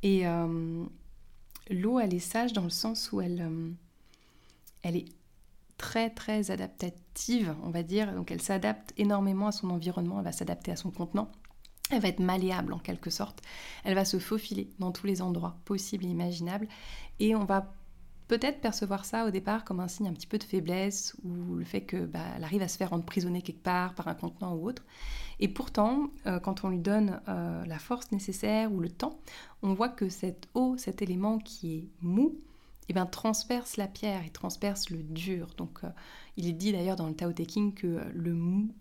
Et 0.02 0.26
euh, 0.26 0.85
l'eau, 1.71 2.00
elle 2.00 2.14
est 2.14 2.19
sage 2.19 2.52
dans 2.52 2.64
le 2.64 2.71
sens 2.71 3.12
où 3.12 3.21
elle, 3.21 3.49
elle 4.83 4.97
est 4.97 5.05
très 5.76 6.11
très 6.11 6.50
adaptative, 6.50 7.55
on 7.62 7.71
va 7.71 7.85
dire. 7.85 8.12
Donc 8.14 8.33
elle 8.33 8.43
s'adapte 8.43 8.93
énormément 8.97 9.47
à 9.47 9.52
son 9.52 9.71
environnement, 9.71 10.19
elle 10.19 10.25
va 10.25 10.33
s'adapter 10.33 10.73
à 10.73 10.76
son 10.76 10.90
contenant. 10.90 11.31
Elle 11.93 12.00
va 12.00 12.09
être 12.09 12.21
malléable 12.21 12.73
en 12.73 12.79
quelque 12.79 13.11
sorte. 13.11 13.43
Elle 13.85 13.95
va 13.95 14.05
se 14.05 14.19
faufiler 14.19 14.71
dans 14.79 14.93
tous 14.93 15.07
les 15.07 15.23
endroits 15.23 15.57
possibles 15.67 16.07
et 16.07 16.09
imaginables. 16.09 16.69
Et 17.19 17.37
on 17.37 17.45
va 17.45 17.73
peut-être 18.31 18.61
percevoir 18.61 19.05
ça 19.05 19.27
au 19.27 19.31
départ 19.33 19.65
comme 19.65 19.81
un 19.81 19.89
signe 19.89 20.07
un 20.07 20.13
petit 20.13 20.29
peu 20.29 20.39
de 20.39 20.45
faiblesse 20.45 21.17
ou 21.25 21.57
le 21.57 21.65
fait 21.65 21.81
qu'elle 21.81 22.07
bah, 22.07 22.21
arrive 22.41 22.63
à 22.63 22.69
se 22.69 22.77
faire 22.77 22.93
emprisonner 22.93 23.43
quelque 23.43 23.65
part 23.65 23.93
par 23.97 24.07
un 24.07 24.15
contenant 24.15 24.55
ou 24.55 24.69
autre. 24.69 24.85
Et 25.41 25.49
pourtant, 25.49 26.11
euh, 26.27 26.39
quand 26.39 26.63
on 26.63 26.69
lui 26.69 26.79
donne 26.79 27.21
euh, 27.27 27.65
la 27.67 27.81
force 27.81 28.13
nécessaire 28.13 28.73
ou 28.73 28.79
le 28.79 28.89
temps, 28.89 29.19
on 29.63 29.75
voit 29.75 29.89
que 29.89 30.09
cette 30.09 30.47
eau, 30.55 30.77
cet 30.77 31.03
élément 31.03 31.39
qui 31.39 31.77
est 31.77 31.89
mou, 32.03 32.39
eh 32.89 32.93
bien, 32.93 33.05
transperce 33.05 33.77
la 33.77 33.89
pierre 33.89 34.25
et 34.25 34.31
transperce 34.31 34.91
le 34.91 35.03
dur. 35.03 35.49
Donc, 35.57 35.81
euh, 35.83 35.89
il 36.37 36.47
est 36.47 36.53
dit 36.53 36.71
d'ailleurs 36.71 36.95
dans 36.95 37.09
le 37.09 37.17
Tao 37.17 37.33
Te 37.33 37.43
Ching 37.43 37.75
que 37.75 38.01
le 38.15 38.33
mou 38.33 38.73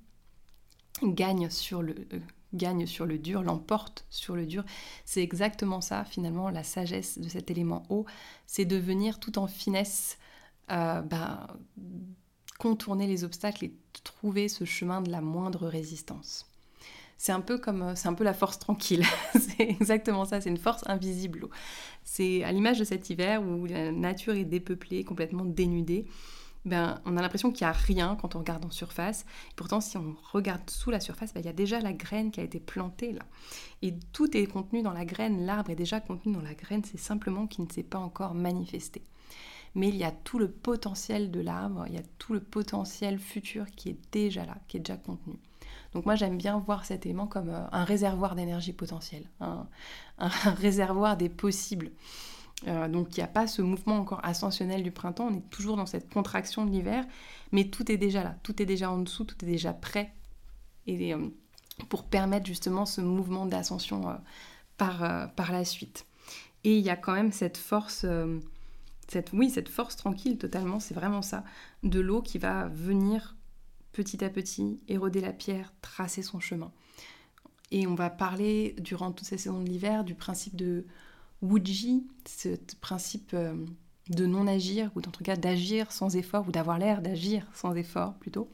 gagne 1.01 1.49
sur 1.49 1.81
le, 1.81 1.95
gagne 2.53 2.85
sur 2.85 3.05
le 3.05 3.17
dur, 3.17 3.43
l'emporte 3.43 4.05
sur 4.09 4.35
le 4.35 4.45
dur. 4.45 4.63
C'est 5.05 5.21
exactement 5.21 5.81
ça, 5.81 6.03
finalement, 6.03 6.49
la 6.49 6.63
sagesse 6.63 7.19
de 7.19 7.29
cet 7.29 7.51
élément 7.51 7.83
eau, 7.89 8.05
c'est 8.47 8.65
de 8.65 8.77
venir 8.77 9.19
tout 9.19 9.37
en 9.39 9.47
finesse 9.47 10.17
euh, 10.71 11.01
bah, 11.01 11.47
contourner 12.59 13.07
les 13.07 13.23
obstacles 13.23 13.65
et 13.65 13.73
trouver 14.03 14.49
ce 14.49 14.65
chemin 14.65 15.01
de 15.01 15.09
la 15.09 15.21
moindre 15.21 15.67
résistance. 15.67 16.45
c'est 17.17 17.31
un 17.31 17.41
peu 17.41 17.57
comme 17.57 17.95
c'est 17.95 18.07
un 18.07 18.13
peu 18.13 18.23
la 18.23 18.33
force 18.33 18.59
tranquille. 18.59 19.03
c'est 19.33 19.63
exactement 19.63 20.25
ça, 20.25 20.41
c'est 20.41 20.49
une 20.49 20.57
force 20.57 20.83
invisible. 20.87 21.47
C'est 22.03 22.43
à 22.43 22.51
l'image 22.51 22.79
de 22.79 22.83
cet 22.83 23.09
hiver 23.09 23.41
où 23.41 23.65
la 23.65 23.91
nature 23.91 24.35
est 24.35 24.45
dépeuplée, 24.45 25.03
complètement 25.03 25.45
dénudée. 25.45 26.05
Ben, 26.65 26.99
on 27.05 27.15
a 27.15 27.21
l'impression 27.21 27.51
qu'il 27.51 27.65
n'y 27.65 27.69
a 27.69 27.73
rien 27.73 28.17
quand 28.19 28.35
on 28.35 28.39
regarde 28.39 28.65
en 28.65 28.71
surface. 28.71 29.25
pourtant, 29.55 29.79
si 29.79 29.97
on 29.97 30.15
regarde 30.33 30.69
sous 30.69 30.91
la 30.91 30.99
surface, 30.99 31.33
ben, 31.33 31.39
il 31.39 31.45
y 31.45 31.49
a 31.49 31.53
déjà 31.53 31.79
la 31.79 31.93
graine 31.93 32.31
qui 32.31 32.41
a 32.41 32.43
été 32.43 32.59
plantée 32.59 33.13
là. 33.13 33.21
Et 33.81 33.93
tout 34.11 34.35
est 34.35 34.45
contenu 34.45 34.81
dans 34.81 34.91
la 34.91 35.05
graine, 35.05 35.45
l'arbre 35.45 35.71
est 35.71 35.75
déjà 35.75 36.01
contenu 36.01 36.33
dans 36.33 36.41
la 36.41 36.53
graine, 36.53 36.83
c'est 36.83 36.99
simplement 36.99 37.47
qu'il 37.47 37.65
ne 37.65 37.71
s'est 37.71 37.83
pas 37.83 37.99
encore 37.99 38.33
manifesté. 38.33 39.03
Mais 39.75 39.89
il 39.89 39.95
y 39.95 40.03
a 40.03 40.11
tout 40.11 40.39
le 40.39 40.49
potentiel 40.49 41.31
de 41.31 41.39
l'arbre, 41.39 41.85
il 41.87 41.93
y 41.93 41.97
a 41.97 42.03
tout 42.17 42.33
le 42.33 42.41
potentiel 42.41 43.19
futur 43.19 43.65
qui 43.67 43.89
est 43.89 43.99
déjà 44.11 44.45
là, 44.45 44.57
qui 44.67 44.77
est 44.77 44.81
déjà 44.81 44.97
contenu. 44.97 45.35
Donc 45.93 46.05
moi 46.05 46.15
j'aime 46.15 46.37
bien 46.37 46.57
voir 46.59 46.85
cet 46.85 47.05
élément 47.05 47.27
comme 47.27 47.49
euh, 47.49 47.65
un 47.71 47.83
réservoir 47.83 48.35
d'énergie 48.35 48.73
potentielle, 48.73 49.27
un, 49.39 49.67
réservoir 50.57 51.17
des 51.17 51.29
possibles. 51.29 51.91
Euh, 52.67 52.87
donc 52.89 53.15
il 53.15 53.19
n'y 53.19 53.23
a 53.23 53.27
pas 53.27 53.47
ce 53.47 53.61
mouvement 53.61 53.97
encore 53.97 54.19
ascensionnel 54.23 54.83
du 54.83 54.91
printemps, 54.91 55.29
on 55.31 55.37
est 55.37 55.49
toujours 55.49 55.77
dans 55.77 55.85
cette 55.85 56.13
contraction 56.13 56.65
de 56.65 56.71
l'hiver, 56.71 57.05
mais 57.51 57.65
tout 57.65 57.89
est 57.91 57.97
déjà 57.97 58.23
là, 58.23 58.35
tout 58.43 58.61
est 58.61 58.65
déjà 58.65 58.91
en 58.91 58.97
dessous, 58.97 59.23
tout 59.23 59.37
est 59.43 59.47
déjà 59.47 59.73
prêt. 59.73 60.13
Et, 60.87 61.13
euh, 61.13 61.29
pour 61.87 62.03
permettre 62.03 62.45
justement 62.45 62.85
ce 62.85 62.99
mouvement 62.99 63.45
d'ascension 63.45 64.19
par, 64.75 65.33
par 65.33 65.53
la 65.53 65.63
suite. 65.63 66.05
Et 66.65 66.77
il 66.77 66.83
y 66.83 66.89
a 66.89 66.97
quand 66.97 67.13
même 67.13 67.31
cette 67.31 67.55
force, 67.55 68.05
cette, 69.07 69.31
oui, 69.31 69.49
cette 69.49 69.69
force 69.69 69.95
tranquille 69.95 70.37
totalement, 70.37 70.81
c'est 70.81 70.93
vraiment 70.93 71.21
ça, 71.21 71.45
de 71.83 72.01
l'eau 72.01 72.21
qui 72.21 72.37
va 72.37 72.67
venir 72.67 73.37
petit 73.93 74.23
à 74.23 74.29
petit, 74.29 74.79
éroder 74.87 75.21
la 75.21 75.33
pierre, 75.33 75.73
tracer 75.81 76.21
son 76.21 76.39
chemin. 76.39 76.71
Et 77.71 77.87
on 77.87 77.95
va 77.95 78.09
parler 78.09 78.75
durant 78.79 79.11
toutes 79.11 79.27
ces 79.27 79.37
saisons 79.37 79.61
de 79.61 79.69
l'hiver 79.69 80.03
du 80.03 80.15
principe 80.15 80.55
de 80.55 80.85
Wuji, 81.41 82.07
ce 82.25 82.49
principe 82.81 83.31
euh, 83.33 83.55
de 84.09 84.25
non-agir, 84.25 84.91
ou 84.95 84.99
en 84.99 85.11
tout 85.11 85.23
cas 85.23 85.35
d'agir 85.35 85.91
sans 85.91 86.15
effort, 86.15 86.47
ou 86.47 86.51
d'avoir 86.51 86.77
l'air 86.79 87.01
d'agir 87.01 87.47
sans 87.53 87.73
effort 87.75 88.15
plutôt. 88.15 88.49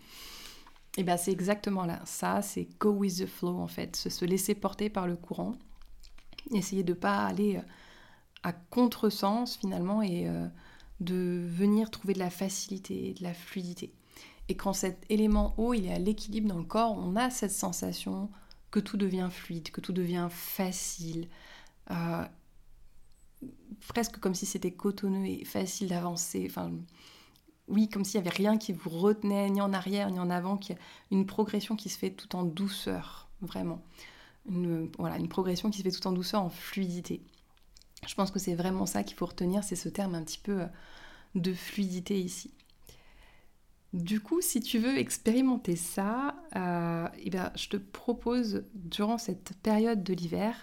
Et 0.97 1.03
bien 1.03 1.17
c'est 1.17 1.31
exactement 1.31 1.85
là, 1.85 2.01
ça 2.05 2.41
c'est 2.41 2.67
go 2.79 2.91
with 2.91 3.17
the 3.17 3.25
flow 3.25 3.59
en 3.59 3.67
fait, 3.67 3.95
se, 3.95 4.25
laisser 4.25 4.55
porter 4.55 4.89
par 4.89 5.07
le 5.07 5.17
courant, 5.17 5.55
essayer 6.53 6.83
de 6.83 6.93
ne 6.93 6.97
pas 6.97 7.25
aller 7.25 7.57
euh, 7.57 7.61
à 8.43 8.53
contresens 8.53 9.57
finalement 9.57 10.01
et 10.01 10.29
euh, 10.29 10.47
de 11.01 11.43
venir 11.49 11.91
trouver 11.91 12.13
de 12.13 12.19
la 12.19 12.29
facilité, 12.29 13.13
de 13.13 13.23
la 13.23 13.33
fluidité. 13.33 13.93
Et 14.47 14.55
quand 14.55 14.73
cet 14.73 15.05
élément 15.09 15.53
eau 15.57 15.73
il 15.73 15.87
est 15.87 15.93
à 15.93 15.99
l'équilibre 15.99 16.47
dans 16.47 16.59
le 16.59 16.63
corps, 16.63 16.95
on 16.97 17.15
a 17.17 17.29
cette 17.29 17.51
sensation 17.51 18.29
que 18.71 18.79
tout 18.79 18.95
devient 18.95 19.29
fluide, 19.31 19.71
que 19.71 19.81
tout 19.81 19.93
devient 19.93 20.27
facile, 20.29 21.27
presque 23.87 24.19
comme 24.19 24.35
si 24.35 24.45
c'était 24.45 24.71
cotonneux 24.71 25.25
et 25.25 25.45
facile 25.45 25.89
d'avancer. 25.89 26.51
Oui, 27.67 27.89
comme 27.89 28.05
s'il 28.05 28.21
n'y 28.21 28.27
avait 28.27 28.35
rien 28.35 28.57
qui 28.57 28.73
vous 28.73 28.89
retenait 28.89 29.49
ni 29.49 29.61
en 29.61 29.73
arrière 29.73 30.11
ni 30.11 30.19
en 30.19 30.29
avant, 30.29 30.57
qu'il 30.57 30.75
a 30.75 30.79
une 31.11 31.25
progression 31.25 31.75
qui 31.75 31.89
se 31.89 31.97
fait 31.97 32.11
tout 32.11 32.35
en 32.35 32.43
douceur, 32.43 33.27
vraiment. 33.41 33.81
Une, 34.47 34.91
voilà, 34.99 35.17
une 35.17 35.29
progression 35.29 35.71
qui 35.71 35.79
se 35.79 35.83
fait 35.83 35.91
tout 35.91 36.05
en 36.05 36.11
douceur, 36.11 36.41
en 36.41 36.49
fluidité. 36.49 37.21
Je 38.07 38.13
pense 38.13 38.29
que 38.29 38.37
c'est 38.37 38.53
vraiment 38.53 38.85
ça 38.85 39.03
qu'il 39.03 39.17
faut 39.17 39.25
retenir, 39.25 39.63
c'est 39.63 39.75
ce 39.75 39.89
terme 39.89 40.13
un 40.13 40.23
petit 40.23 40.37
peu 40.37 40.61
euh, 40.61 40.67
de 41.33 41.53
fluidité 41.53 42.19
ici. 42.19 42.51
Du 43.93 44.19
coup, 44.19 44.41
si 44.41 44.59
tu 44.59 44.77
veux 44.77 44.97
expérimenter 44.97 45.75
ça, 45.75 46.35
euh, 46.55 47.07
eh 47.17 47.29
bien, 47.29 47.51
je 47.55 47.69
te 47.69 47.77
propose, 47.77 48.65
durant 48.73 49.17
cette 49.17 49.53
période 49.63 50.03
de 50.03 50.13
l'hiver, 50.13 50.53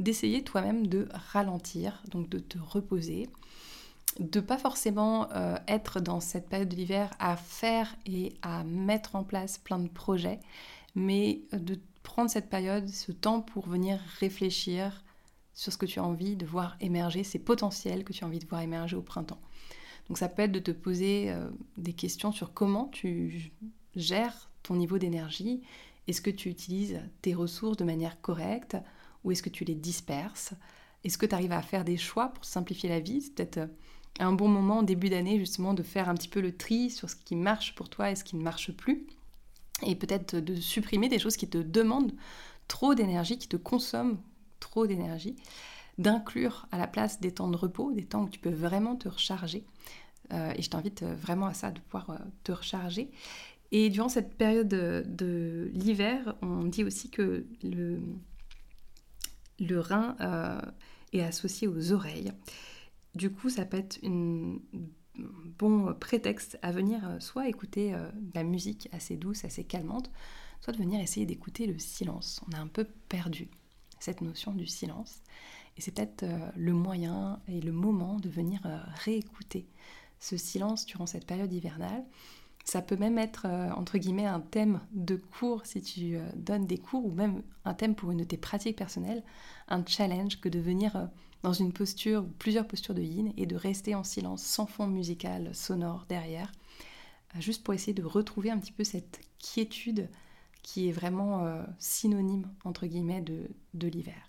d'essayer 0.00 0.42
toi-même 0.42 0.86
de 0.86 1.08
ralentir, 1.12 2.02
donc 2.10 2.28
de 2.28 2.38
te 2.38 2.58
reposer, 2.58 3.28
de 4.20 4.40
pas 4.40 4.58
forcément 4.58 5.30
euh, 5.32 5.56
être 5.68 6.00
dans 6.00 6.20
cette 6.20 6.48
période 6.48 6.68
de 6.68 6.76
l'hiver 6.76 7.10
à 7.18 7.36
faire 7.36 7.96
et 8.06 8.34
à 8.42 8.64
mettre 8.64 9.16
en 9.16 9.24
place 9.24 9.58
plein 9.58 9.78
de 9.78 9.88
projets, 9.88 10.40
mais 10.94 11.42
de 11.52 11.78
prendre 12.02 12.30
cette 12.30 12.48
période, 12.48 12.88
ce 12.88 13.12
temps 13.12 13.40
pour 13.40 13.66
venir 13.68 14.00
réfléchir 14.20 15.04
sur 15.52 15.72
ce 15.72 15.78
que 15.78 15.86
tu 15.86 15.98
as 15.98 16.04
envie 16.04 16.36
de 16.36 16.46
voir 16.46 16.76
émerger, 16.80 17.24
ces 17.24 17.38
potentiels 17.38 18.04
que 18.04 18.12
tu 18.12 18.24
as 18.24 18.26
envie 18.26 18.38
de 18.38 18.46
voir 18.46 18.60
émerger 18.60 18.96
au 18.96 19.02
printemps. 19.02 19.40
Donc 20.08 20.18
ça 20.18 20.28
peut 20.28 20.42
être 20.42 20.52
de 20.52 20.60
te 20.60 20.70
poser 20.70 21.30
euh, 21.30 21.50
des 21.76 21.92
questions 21.92 22.30
sur 22.30 22.52
comment 22.52 22.86
tu 22.86 23.52
gères 23.96 24.50
ton 24.62 24.76
niveau 24.76 24.98
d'énergie. 24.98 25.62
Est-ce 26.06 26.20
que 26.20 26.30
tu 26.30 26.48
utilises 26.48 27.00
tes 27.22 27.34
ressources 27.34 27.76
de 27.76 27.84
manière 27.84 28.20
correcte? 28.20 28.76
Ou 29.26 29.32
est-ce 29.32 29.42
que 29.42 29.50
tu 29.50 29.64
les 29.64 29.74
disperses? 29.74 30.54
Est-ce 31.04 31.18
que 31.18 31.26
tu 31.26 31.34
arrives 31.34 31.52
à 31.52 31.60
faire 31.60 31.84
des 31.84 31.96
choix 31.96 32.28
pour 32.28 32.44
simplifier 32.44 32.88
la 32.88 33.00
vie? 33.00 33.20
C'est 33.20 33.34
peut-être 33.34 33.58
euh, 33.58 33.66
un 34.20 34.32
bon 34.32 34.48
moment 34.48 34.78
au 34.78 34.82
début 34.84 35.10
d'année 35.10 35.38
justement 35.38 35.74
de 35.74 35.82
faire 35.82 36.08
un 36.08 36.14
petit 36.14 36.28
peu 36.28 36.40
le 36.40 36.56
tri 36.56 36.90
sur 36.90 37.10
ce 37.10 37.16
qui 37.16 37.34
marche 37.34 37.74
pour 37.74 37.88
toi 37.88 38.10
et 38.10 38.14
ce 38.14 38.22
qui 38.24 38.36
ne 38.36 38.42
marche 38.42 38.72
plus. 38.72 39.06
Et 39.82 39.96
peut-être 39.96 40.36
de 40.36 40.54
supprimer 40.54 41.08
des 41.08 41.18
choses 41.18 41.36
qui 41.36 41.48
te 41.48 41.58
demandent 41.58 42.14
trop 42.68 42.94
d'énergie, 42.94 43.36
qui 43.36 43.48
te 43.48 43.56
consomment 43.56 44.18
trop 44.60 44.86
d'énergie 44.86 45.36
d'inclure 45.98 46.66
à 46.72 46.78
la 46.78 46.86
place 46.86 47.20
des 47.20 47.32
temps 47.32 47.48
de 47.48 47.56
repos, 47.56 47.92
des 47.92 48.04
temps 48.04 48.22
où 48.24 48.28
tu 48.28 48.38
peux 48.38 48.50
vraiment 48.50 48.96
te 48.96 49.08
recharger. 49.08 49.64
Euh, 50.32 50.52
et 50.54 50.62
je 50.62 50.70
t'invite 50.70 51.02
euh, 51.02 51.14
vraiment 51.14 51.46
à 51.46 51.54
ça, 51.54 51.70
de 51.70 51.80
pouvoir 51.80 52.18
te 52.44 52.52
recharger. 52.52 53.10
Et 53.72 53.90
durant 53.90 54.08
cette 54.08 54.36
période 54.36 54.68
de, 54.68 55.70
l'hiver, 55.72 56.36
on 56.42 56.64
dit 56.64 56.84
aussi 56.84 57.10
que 57.10 57.46
le, 57.62 58.00
le 59.58 59.80
rein 59.80 60.16
est 61.12 61.22
associé 61.22 61.68
aux 61.68 61.92
oreilles. 61.92 62.32
Du 63.14 63.30
coup, 63.30 63.48
ça 63.48 63.64
peut 63.64 63.78
être 63.78 63.98
un 64.04 64.56
bon 65.58 65.94
prétexte 65.94 66.58
à 66.62 66.72
venir 66.72 67.16
soit 67.20 67.48
écouter 67.48 67.92
de 67.92 68.34
la 68.34 68.42
musique 68.42 68.88
assez 68.92 69.16
douce, 69.16 69.44
assez 69.44 69.64
calmante, 69.64 70.10
soit 70.60 70.72
de 70.72 70.78
venir 70.78 71.00
essayer 71.00 71.26
d'écouter 71.26 71.66
le 71.66 71.78
silence. 71.78 72.40
On 72.48 72.52
a 72.56 72.60
un 72.60 72.66
peu 72.66 72.84
perdu 73.08 73.48
cette 73.98 74.20
notion 74.20 74.52
du 74.52 74.66
silence. 74.66 75.22
Et 75.76 75.80
c'est 75.80 75.90
peut-être 75.90 76.22
euh, 76.22 76.50
le 76.56 76.72
moyen 76.72 77.40
et 77.48 77.60
le 77.60 77.72
moment 77.72 78.18
de 78.18 78.28
venir 78.28 78.60
euh, 78.64 78.78
réécouter 79.04 79.66
ce 80.18 80.36
silence 80.36 80.86
durant 80.86 81.06
cette 81.06 81.26
période 81.26 81.52
hivernale. 81.52 82.04
Ça 82.66 82.82
peut 82.82 82.96
même 82.96 83.16
être, 83.16 83.46
euh, 83.46 83.70
entre 83.70 83.96
guillemets, 83.96 84.26
un 84.26 84.40
thème 84.40 84.80
de 84.92 85.16
cours 85.16 85.64
si 85.64 85.80
tu 85.80 86.18
donnes 86.34 86.66
des 86.66 86.76
cours, 86.76 87.06
ou 87.06 87.12
même 87.12 87.42
un 87.64 87.72
thème 87.72 87.94
pour 87.94 88.10
une 88.10 88.18
de 88.18 88.24
tes 88.24 88.36
pratiques 88.36 88.76
personnelles, 88.76 89.22
un 89.68 89.84
challenge 89.86 90.40
que 90.40 90.50
de 90.50 90.58
venir 90.58 91.08
dans 91.42 91.54
une 91.54 91.72
posture 91.72 92.24
ou 92.24 92.30
plusieurs 92.38 92.66
postures 92.66 92.94
de 92.94 93.02
yin 93.02 93.32
et 93.36 93.46
de 93.46 93.56
rester 93.56 93.94
en 93.94 94.02
silence 94.02 94.42
sans 94.42 94.66
fond 94.66 94.86
musical 94.86 95.54
sonore 95.54 96.06
derrière, 96.08 96.52
juste 97.38 97.62
pour 97.62 97.72
essayer 97.72 97.94
de 97.94 98.04
retrouver 98.04 98.50
un 98.50 98.58
petit 98.58 98.72
peu 98.72 98.84
cette 98.84 99.20
quiétude 99.38 100.10
qui 100.62 100.88
est 100.88 100.92
vraiment 100.92 101.64
synonyme, 101.78 102.50
entre 102.64 102.86
guillemets, 102.86 103.22
de 103.22 103.88
l'hiver. 103.88 104.26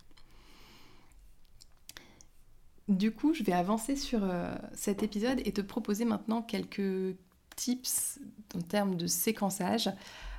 Du 2.87 3.11
coup, 3.11 3.33
je 3.33 3.43
vais 3.43 3.53
avancer 3.53 3.97
sur 3.97 4.21
euh, 4.23 4.55
cet 4.73 5.03
épisode 5.03 5.41
et 5.43 5.51
te 5.51 5.59
proposer 5.59 6.05
maintenant 6.05 6.41
quelques 6.41 7.17
tips 7.57 8.19
en 8.55 8.61
termes 8.61 8.95
de 8.95 9.05
séquençage. 9.05 9.91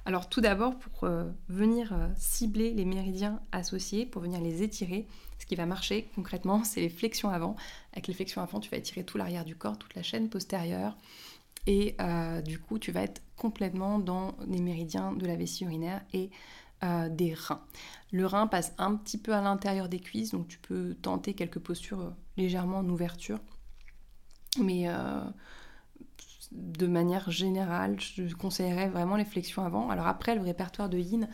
Alors 0.07 0.31
tout 0.31 0.41
d'abord, 0.41 0.79
pour 0.79 1.05
euh, 1.05 1.25
venir 1.51 1.93
euh, 1.93 2.09
cibler 2.17 2.73
les 2.73 2.87
méridiens 2.87 3.43
associés, 3.53 4.07
pour 4.07 4.23
venir 4.23 4.41
les 4.41 4.63
étirer, 4.63 5.07
ce 5.39 5.45
qui 5.45 5.55
va 5.55 5.67
marcher 5.67 6.09
concrètement, 6.15 6.65
c'est 6.65 6.81
les 6.81 6.89
flexions 6.89 7.29
avant. 7.29 7.57
Avec 7.93 8.07
les 8.07 8.15
flexions 8.15 8.41
avant, 8.41 8.61
tu 8.61 8.71
vas 8.71 8.79
étirer 8.79 9.05
tout 9.05 9.19
l'arrière 9.19 9.45
du 9.45 9.55
corps, 9.55 9.77
toute 9.77 9.95
la 9.95 10.03
chaîne 10.03 10.31
postérieure. 10.31 10.97
Et 11.67 11.97
du 12.47 12.59
coup, 12.59 12.79
tu 12.79 12.93
vas 12.93 13.03
être 13.03 13.21
complètement 13.37 13.99
dans 13.99 14.35
les 14.47 14.63
méridiens 14.63 15.13
de 15.13 15.27
la 15.27 15.37
vessie 15.37 15.65
urinaire 15.65 16.01
et 16.15 16.31
euh, 16.85 17.09
des 17.09 17.35
reins. 17.35 17.61
Le 18.13 18.25
rein 18.25 18.47
passe 18.47 18.73
un 18.79 18.95
petit 18.95 19.19
peu 19.19 19.35
à 19.35 19.41
l'intérieur 19.41 19.89
des 19.89 19.99
cuisses, 19.99 20.31
donc 20.31 20.47
tu 20.47 20.59
peux 20.59 20.95
tenter 21.03 21.35
quelques 21.35 21.59
postures 21.59 22.01
euh, 22.01 22.11
légèrement 22.37 22.79
en 22.79 22.89
ouverture. 22.89 23.41
Mais 24.63 24.89
euh, 24.89 25.25
de 26.52 26.87
manière 26.87 27.31
générale, 27.31 27.99
je 28.00 28.35
conseillerais 28.35 28.88
vraiment 28.88 29.17
les 29.17 29.25
flexions 29.25 29.64
avant. 29.64 29.90
Alors 29.90 30.07
après, 30.07 30.35
le 30.35 30.40
répertoire 30.40 30.88
de 30.88 30.99
yin, 30.99 31.28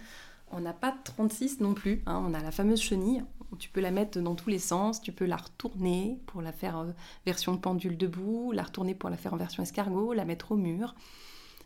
on 0.51 0.61
n'a 0.61 0.73
pas 0.73 0.95
36 1.05 1.61
non 1.61 1.75
plus. 1.75 2.03
Hein. 2.07 2.23
On 2.27 2.35
a 2.35 2.41
la 2.41 2.51
fameuse 2.51 2.81
chenille. 2.81 3.25
Tu 3.59 3.69
peux 3.69 3.81
la 3.81 3.93
mettre 3.93 4.21
dans 4.21 4.35
tous 4.35 4.51
les 4.51 4.59
sens. 4.59 5.01
Tu 5.01 5.13
peux 5.13 5.27
la 5.27 5.37
retourner 5.37 6.19
pour 6.27 6.43
la 6.43 6.53
faire 6.53 6.87
version 7.27 7.57
pendule 7.57 7.97
debout, 7.97 8.53
la 8.53 8.65
retourner 8.65 8.95
pour 8.95 9.11
la 9.11 9.17
faire 9.17 9.35
en 9.35 9.37
version 9.37 9.63
escargot, 9.63 10.13
la 10.13 10.25
mettre 10.25 10.53
au 10.53 10.57
mur. 10.57 10.95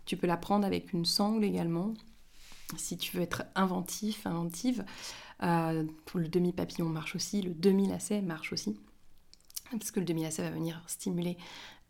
Tu 0.05 0.17
peux 0.17 0.27
la 0.27 0.37
prendre 0.37 0.67
avec 0.67 0.93
une 0.93 1.05
sangle 1.05 1.45
également 1.45 1.95
si 2.77 2.99
tu 2.99 3.17
veux 3.17 3.23
être 3.23 3.45
inventif, 3.55 4.27
inventive. 4.27 4.85
Euh, 5.43 5.85
le 6.15 6.29
demi-papillon 6.29 6.89
marche 6.89 7.15
aussi, 7.15 7.41
le 7.43 7.55
demi-lacet 7.55 8.21
marche 8.21 8.53
aussi. 8.53 8.79
Parce 9.71 9.91
que 9.91 10.01
le 10.01 10.07
demi-lacet 10.07 10.43
va 10.43 10.51
venir 10.51 10.83
stimuler 10.87 11.37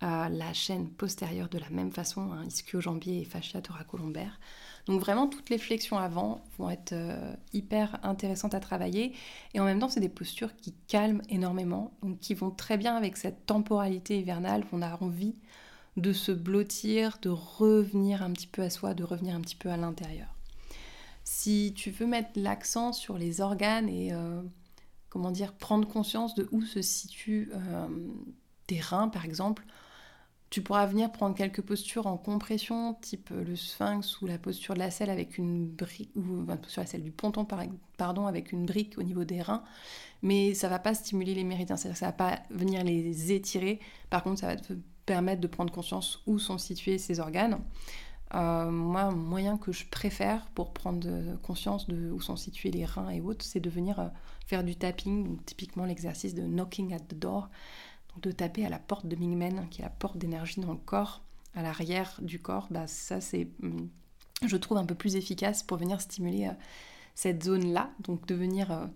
la 0.00 0.52
chaîne 0.52 0.88
postérieure 0.90 1.48
de 1.48 1.58
la 1.58 1.70
même 1.70 1.90
façon, 1.90 2.32
hein, 2.32 2.44
ischio-jambier 2.46 3.20
et 3.20 3.24
fascia 3.24 3.60
thoracolombaire. 3.60 4.38
Donc 4.86 5.00
vraiment, 5.00 5.28
toutes 5.28 5.50
les 5.50 5.58
flexions 5.58 5.98
avant 5.98 6.40
vont 6.56 6.70
être 6.70 6.92
euh, 6.92 7.34
hyper 7.52 7.98
intéressantes 8.02 8.54
à 8.54 8.60
travailler. 8.60 9.12
Et 9.52 9.60
en 9.60 9.64
même 9.64 9.78
temps, 9.78 9.90
c'est 9.90 10.00
des 10.00 10.08
postures 10.08 10.56
qui 10.56 10.72
calment 10.86 11.22
énormément, 11.28 11.92
donc 12.02 12.18
qui 12.20 12.34
vont 12.34 12.50
très 12.50 12.78
bien 12.78 12.96
avec 12.96 13.18
cette 13.18 13.44
temporalité 13.44 14.18
hivernale 14.18 14.64
qu'on 14.64 14.80
a 14.80 14.96
envie 15.02 15.34
de 15.98 16.12
se 16.12 16.32
blottir, 16.32 17.18
de 17.20 17.28
revenir 17.28 18.22
un 18.22 18.32
petit 18.32 18.46
peu 18.46 18.62
à 18.62 18.70
soi, 18.70 18.94
de 18.94 19.04
revenir 19.04 19.34
un 19.34 19.40
petit 19.40 19.56
peu 19.56 19.68
à 19.68 19.76
l'intérieur. 19.76 20.28
Si 21.24 21.74
tu 21.76 21.90
veux 21.90 22.06
mettre 22.06 22.30
l'accent 22.36 22.94
sur 22.94 23.18
les 23.18 23.42
organes 23.42 23.90
et 23.90 24.14
euh, 24.14 24.40
comment 25.10 25.30
dire 25.30 25.52
prendre 25.52 25.86
conscience 25.86 26.34
de 26.34 26.48
où 26.52 26.62
se 26.62 26.80
situent 26.80 27.50
euh, 27.52 27.88
tes 28.66 28.80
reins 28.80 29.08
par 29.08 29.26
exemple, 29.26 29.66
tu 30.50 30.62
pourras 30.62 30.86
venir 30.86 31.12
prendre 31.12 31.34
quelques 31.34 31.60
postures 31.60 32.06
en 32.06 32.16
compression, 32.16 32.94
type 32.94 33.30
le 33.30 33.54
sphinx 33.54 34.20
ou 34.22 34.26
la 34.26 34.38
posture 34.38 34.74
de 34.74 34.78
la 34.78 34.90
selle 34.90 35.10
avec 35.10 35.36
une 35.36 35.66
brique, 35.66 36.10
ou 36.16 36.44
posture 36.46 36.82
de 36.82 36.86
la 36.86 36.86
selle 36.86 37.02
du 37.02 37.10
ponton, 37.10 37.46
pardon, 37.96 38.26
avec 38.26 38.52
une 38.52 38.64
brique 38.64 38.96
au 38.96 39.02
niveau 39.02 39.24
des 39.24 39.42
reins. 39.42 39.62
Mais 40.22 40.54
ça 40.54 40.68
va 40.68 40.78
pas 40.78 40.94
stimuler 40.94 41.34
les 41.34 41.44
méridiens, 41.44 41.76
ça 41.76 41.90
va 42.00 42.12
pas 42.12 42.40
venir 42.50 42.82
les 42.82 43.32
étirer. 43.32 43.78
Par 44.08 44.22
contre, 44.22 44.40
ça 44.40 44.46
va 44.46 44.56
te 44.56 44.72
permettre 45.04 45.40
de 45.40 45.46
prendre 45.46 45.72
conscience 45.72 46.22
où 46.26 46.38
sont 46.38 46.58
situés 46.58 46.98
ces 46.98 47.20
organes. 47.20 47.60
Euh, 48.34 48.70
moi, 48.70 49.02
un 49.02 49.10
moyen 49.10 49.56
que 49.56 49.72
je 49.72 49.86
préfère 49.86 50.46
pour 50.54 50.72
prendre 50.72 51.08
conscience 51.42 51.86
de 51.88 52.10
où 52.10 52.20
sont 52.20 52.36
situés 52.36 52.70
les 52.70 52.84
reins 52.84 53.08
et 53.10 53.20
autres, 53.20 53.44
c'est 53.44 53.60
de 53.60 53.70
venir 53.70 54.00
euh, 54.00 54.08
faire 54.46 54.64
du 54.64 54.76
tapping, 54.76 55.38
typiquement 55.44 55.84
l'exercice 55.84 56.34
de 56.34 56.42
knocking 56.42 56.92
at 56.94 57.00
the 57.00 57.14
door 57.14 57.48
de 58.20 58.30
taper 58.30 58.64
à 58.66 58.68
la 58.68 58.78
porte 58.78 59.06
de 59.06 59.16
Mingmen, 59.16 59.68
qui 59.70 59.80
est 59.80 59.84
la 59.84 59.90
porte 59.90 60.18
d'énergie 60.18 60.60
dans 60.60 60.72
le 60.72 60.78
corps, 60.78 61.22
à 61.54 61.62
l'arrière 61.62 62.18
du 62.22 62.38
corps, 62.38 62.68
bah 62.70 62.86
ça 62.86 63.20
c'est, 63.20 63.48
je 64.46 64.56
trouve, 64.56 64.78
un 64.78 64.84
peu 64.84 64.94
plus 64.94 65.16
efficace 65.16 65.62
pour 65.62 65.78
venir 65.78 66.00
stimuler 66.00 66.46
euh, 66.46 66.52
cette 67.14 67.42
zone-là. 67.42 67.90
Donc 68.00 68.26
de 68.26 68.34
venir 68.34 68.70
euh, 68.70 68.86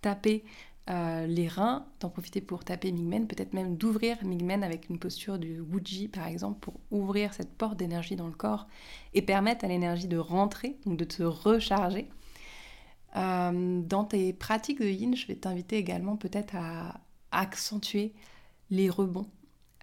taper 0.00 0.44
euh, 0.90 1.26
les 1.26 1.46
reins, 1.46 1.86
d'en 2.00 2.10
profiter 2.10 2.40
pour 2.40 2.64
taper 2.64 2.90
Mingmen, 2.90 3.28
peut-être 3.28 3.52
même 3.52 3.76
d'ouvrir 3.76 4.16
Mingmen 4.24 4.64
avec 4.64 4.88
une 4.88 4.98
posture 4.98 5.38
du 5.38 5.60
Wuji 5.60 6.08
par 6.08 6.26
exemple, 6.26 6.58
pour 6.58 6.80
ouvrir 6.90 7.34
cette 7.34 7.52
porte 7.56 7.76
d'énergie 7.76 8.16
dans 8.16 8.26
le 8.26 8.34
corps 8.34 8.66
et 9.14 9.22
permettre 9.22 9.64
à 9.64 9.68
l'énergie 9.68 10.08
de 10.08 10.18
rentrer, 10.18 10.76
donc 10.86 10.96
de 10.96 11.04
te 11.04 11.22
recharger. 11.22 12.08
dans 13.14 14.06
tes 14.08 14.32
pratiques 14.32 14.80
de 14.80 14.88
yin, 14.88 15.14
je 15.14 15.26
vais 15.28 15.36
t'inviter 15.36 15.76
également 15.76 16.16
peut-être 16.16 16.56
à 16.56 17.00
accentuer 17.30 18.12
les 18.72 18.88
rebonds, 18.88 19.28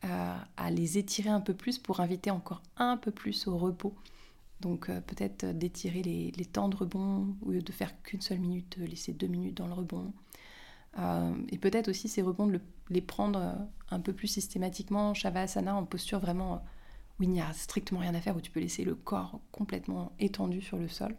euh, 0.03 0.35
à 0.57 0.71
les 0.71 0.97
étirer 0.97 1.29
un 1.29 1.41
peu 1.41 1.53
plus 1.53 1.77
pour 1.77 1.99
inviter 1.99 2.31
encore 2.31 2.63
un 2.75 2.97
peu 2.97 3.11
plus 3.11 3.47
au 3.47 3.55
repos. 3.55 3.93
Donc 4.61 4.89
euh, 4.89 4.99
peut-être 4.99 5.45
d'étirer 5.45 6.01
les, 6.01 6.45
temps 6.45 6.69
de 6.69 6.75
rebond, 6.75 7.35
lieu 7.47 7.61
de 7.61 7.71
faire 7.71 8.01
qu'une 8.01 8.19
seule 8.19 8.39
minute, 8.39 8.77
laisser 8.77 9.13
deux 9.13 9.27
minutes 9.27 9.55
dans 9.55 9.67
le 9.67 9.73
rebond. 9.73 10.11
Euh, 10.97 11.35
et 11.49 11.59
peut-être 11.59 11.87
aussi 11.87 12.09
ces 12.09 12.23
rebonds 12.23 12.47
de 12.47 12.59
les 12.89 13.01
prendre 13.01 13.55
un 13.91 13.99
peu 13.99 14.11
plus 14.11 14.27
systématiquement, 14.27 15.13
Shavasana, 15.13 15.75
en 15.75 15.85
posture 15.85 16.19
vraiment 16.19 16.63
où 17.19 17.23
il 17.23 17.29
n'y 17.29 17.41
a 17.41 17.53
strictement 17.53 17.99
rien 17.99 18.15
à 18.15 18.21
faire, 18.21 18.35
où 18.35 18.41
tu 18.41 18.49
peux 18.49 18.59
laisser 18.59 18.83
le 18.83 18.95
corps 18.95 19.39
complètement 19.51 20.13
étendu 20.17 20.61
sur 20.61 20.77
le 20.77 20.87
sol. 20.87 21.15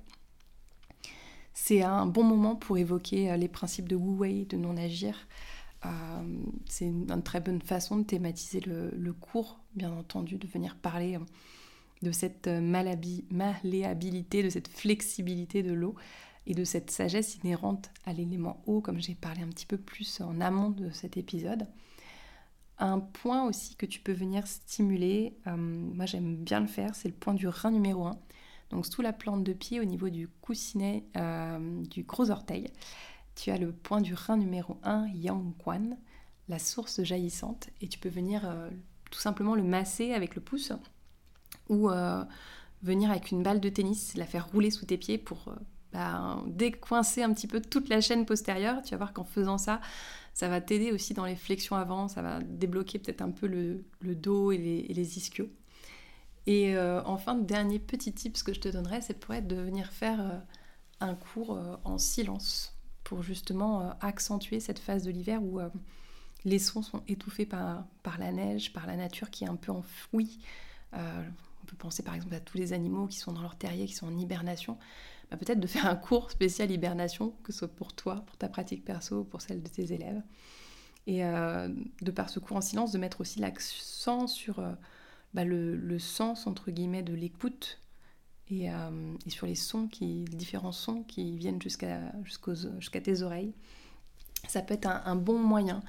C'est 1.54 1.82
un 1.82 2.06
bon 2.06 2.24
moment 2.24 2.56
pour 2.56 2.78
évoquer 2.78 3.36
les 3.36 3.48
principes 3.48 3.88
de 3.88 3.94
Wu 3.94 4.16
Wei, 4.16 4.44
de 4.46 4.56
non-agir, 4.56 5.14
euh, 5.14 5.24
c'est 6.66 6.86
une, 6.86 7.22
très 7.22 7.40
bonne 7.40 7.62
façon 7.62 7.98
de 7.98 8.04
thématiser 8.04 8.60
le, 8.60 9.12
cours, 9.12 9.60
bien 9.74 9.92
entendu, 9.92 10.36
de 10.36 10.46
venir 10.46 10.76
parler 10.76 11.16
euh, 11.16 11.20
de 12.02 12.12
cette 12.12 12.46
euh, 12.46 12.60
malléabilité, 12.60 14.42
de 14.42 14.50
cette 14.50 14.68
flexibilité 14.68 15.62
de 15.62 15.72
l'eau 15.72 15.94
et 16.46 16.54
de 16.54 16.64
cette 16.64 16.90
sagesse 16.90 17.36
inhérente 17.36 17.90
à 18.04 18.12
l'élément 18.12 18.62
eau, 18.66 18.80
comme 18.80 19.00
j'ai 19.00 19.14
parlé 19.14 19.42
un 19.42 19.48
petit 19.48 19.66
peu 19.66 19.78
plus 19.78 20.20
en 20.20 20.40
amont 20.40 20.70
de 20.70 20.90
cet 20.90 21.16
épisode. 21.16 21.66
Un 22.78 22.98
point 22.98 23.44
aussi 23.44 23.76
que 23.76 23.84
tu 23.84 24.00
peux 24.00 24.12
venir 24.12 24.46
stimuler, 24.46 25.36
moi 25.44 26.06
j'aime 26.06 26.36
bien 26.36 26.60
le 26.60 26.66
faire, 26.66 26.94
c'est 26.94 27.08
le 27.08 27.14
point 27.14 27.34
du 27.34 27.46
rein 27.46 27.70
numéro 27.70 28.06
1. 28.06 28.18
Donc 28.70 28.86
sous 28.86 29.02
la 29.02 29.12
plante 29.12 29.44
de 29.44 29.52
pied 29.52 29.80
au 29.80 29.84
niveau 29.84 30.08
du 30.08 30.28
coussinet 30.40 31.04
du 31.90 32.04
gros 32.04 32.30
orteil 32.30 32.68
tu 33.34 33.50
as 33.50 33.58
le 33.58 33.72
point 33.72 34.00
du 34.00 34.14
rein 34.14 34.36
numéro 34.36 34.76
1, 34.82 35.08
Yang 35.14 35.56
Quan, 35.58 35.96
la 36.48 36.58
source 36.58 37.02
jaillissante, 37.02 37.70
et 37.80 37.88
tu 37.88 37.98
peux 37.98 38.08
venir 38.08 38.42
euh, 38.44 38.68
tout 39.10 39.20
simplement 39.20 39.54
le 39.54 39.62
masser 39.62 40.12
avec 40.12 40.34
le 40.34 40.42
pouce 40.42 40.72
ou 41.68 41.90
euh, 41.90 42.24
venir 42.82 43.10
avec 43.10 43.30
une 43.30 43.42
balle 43.42 43.60
de 43.60 43.68
tennis, 43.68 44.14
la 44.16 44.26
faire 44.26 44.48
rouler 44.48 44.70
sous 44.70 44.84
tes 44.84 44.98
pieds 44.98 45.16
pour 45.16 45.48
euh, 45.48 45.54
bah, 45.92 46.42
décoincer 46.48 47.22
un 47.22 47.32
petit 47.32 47.46
peu 47.46 47.60
toute 47.60 47.88
la 47.88 48.00
chaîne 48.00 48.26
postérieure. 48.26 48.82
Tu 48.82 48.90
vas 48.90 48.98
voir 48.98 49.12
qu'en 49.12 49.24
faisant 49.24 49.58
ça, 49.58 49.80
ça 50.34 50.48
va 50.48 50.60
t'aider 50.60 50.92
aussi 50.92 51.14
dans 51.14 51.24
les 51.24 51.36
flexions 51.36 51.76
avant, 51.76 52.08
ça 52.08 52.20
va 52.20 52.40
débloquer 52.40 52.98
peut-être 52.98 53.22
un 53.22 53.30
peu 53.30 53.46
le, 53.46 53.84
dos 54.14 54.52
et 54.52 54.58
les, 54.58 55.18
ischios. 55.18 55.48
Et 56.46 56.76
enfin, 57.04 57.34
dernier 57.34 57.78
petit 57.78 58.12
tip 58.12 58.42
que 58.42 58.54
je 58.54 58.60
te 58.60 58.68
donnerais, 58.68 59.00
c'est 59.02 59.18
pour 59.18 59.34
être 59.34 59.46
de 59.46 59.56
venir 59.56 59.92
faire 59.92 60.42
un 61.00 61.14
cours 61.14 61.60
en 61.84 61.98
silence 61.98 62.79
pour 63.10 63.24
justement 63.24 63.80
euh, 63.80 63.90
accentuer 64.02 64.60
cette 64.60 64.78
phase 64.78 65.02
de 65.02 65.10
l'hiver 65.10 65.42
où 65.42 65.58
euh, 65.58 65.68
les 66.44 66.60
sons 66.60 66.80
sont 66.80 67.02
étouffés 67.08 67.44
par, 67.44 67.84
par 68.04 68.18
la 68.18 68.30
neige, 68.30 68.72
par 68.72 68.86
la 68.86 68.94
nature 68.94 69.30
qui 69.30 69.42
est 69.42 69.48
un 69.48 69.56
peu 69.56 69.72
enfouie. 69.72 70.38
Euh, 70.94 71.22
on 71.60 71.66
peut 71.66 71.74
penser 71.76 72.04
par 72.04 72.14
exemple 72.14 72.36
à 72.36 72.40
tous 72.40 72.56
les 72.56 72.72
animaux 72.72 73.08
qui 73.08 73.18
sont 73.18 73.32
dans 73.32 73.42
leur 73.42 73.56
terrier, 73.56 73.86
qui 73.86 73.94
sont 73.94 74.06
en 74.06 74.16
hibernation. 74.16 74.78
Bah, 75.28 75.36
peut-être 75.36 75.58
de 75.58 75.66
faire 75.66 75.86
un 75.86 75.96
cours 75.96 76.30
spécial 76.30 76.70
hibernation, 76.70 77.34
que 77.42 77.50
ce 77.50 77.58
soit 77.58 77.74
pour 77.74 77.92
toi, 77.94 78.22
pour 78.26 78.36
ta 78.36 78.48
pratique 78.48 78.84
perso, 78.84 79.24
pour 79.24 79.40
celle 79.40 79.60
de 79.60 79.68
tes 79.68 79.92
élèves. 79.92 80.22
Et 81.08 81.22
de 81.22 82.10
par 82.12 82.30
ce 82.30 82.38
cours 82.38 82.58
en 82.58 82.60
silence, 82.60 82.92
de 82.92 82.98
mettre 82.98 83.22
aussi 83.22 83.40
l'accent 83.40 84.28
sur 84.28 84.62
bah, 85.34 85.44
le, 85.44 85.74
le, 85.74 85.98
sens, 85.98 86.46
entre 86.46 86.70
guillemets, 86.70 87.02
de 87.02 87.14
l'écoute 87.14 87.80
euh, 88.52 89.14
et, 89.26 89.30
sur 89.30 89.46
les 89.46 89.54
sons, 89.54 89.88
les 90.00 90.24
différents 90.24 90.72
sons 90.72 91.02
qui 91.06 91.36
viennent 91.36 91.60
jusqu'à 91.62 93.00
tes 93.02 93.22
oreilles. 93.22 93.54
Ça 94.48 94.62
peut 94.62 94.74
être 94.74 94.86
un, 94.86 95.16
bon 95.16 95.38
moyen 95.38 95.82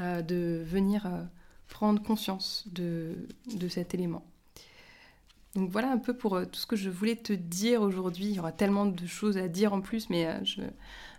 euh, 0.00 0.22
de 0.22 0.62
venir 0.66 1.06
euh, 1.06 1.22
prendre 1.68 2.02
conscience 2.02 2.66
de, 2.72 3.28
de, 3.54 3.68
cet 3.68 3.94
élément. 3.94 4.24
Donc 5.54 5.70
voilà 5.70 5.90
un 5.90 5.98
peu 5.98 6.16
pour 6.16 6.40
tout 6.40 6.58
ce 6.58 6.66
que 6.66 6.76
je 6.76 6.90
voulais 6.90 7.16
te 7.16 7.32
dire 7.32 7.82
aujourd'hui. 7.82 8.26
Il 8.26 8.34
y 8.34 8.40
aura 8.40 8.52
tellement 8.52 8.86
de 8.86 9.06
choses 9.06 9.36
à 9.36 9.48
dire 9.48 9.72
en 9.72 9.80
plus, 9.80 10.08
mais 10.08 10.44
je 10.44 10.62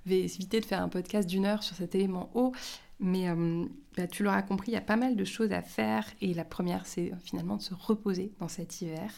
vais 0.05 0.19
éviter 0.19 0.59
de 0.59 0.65
faire 0.65 0.81
un 0.81 0.89
podcast 0.89 1.29
d'une 1.29 1.45
heure 1.45 1.63
sur 1.63 1.75
cet 1.75 1.95
élément 1.95 2.29
haut. 2.33 2.53
Mais 2.99 3.27
bah, 3.95 4.07
tu 4.07 4.23
l'auras 4.23 4.41
compris, 4.41 4.71
il 4.71 4.73
y 4.73 4.77
a 4.77 4.81
pas 4.81 4.97
mal 4.97 5.15
de 5.15 5.25
choses 5.25 5.51
à 5.51 5.61
faire. 5.61 6.05
Et 6.21 6.33
la 6.33 6.45
première, 6.45 6.85
c'est 6.85 7.11
finalement 7.23 7.57
de 7.57 7.61
se 7.61 7.73
reposer 7.73 8.31
dans 8.39 8.47
cet 8.47 8.81
hiver 8.81 9.11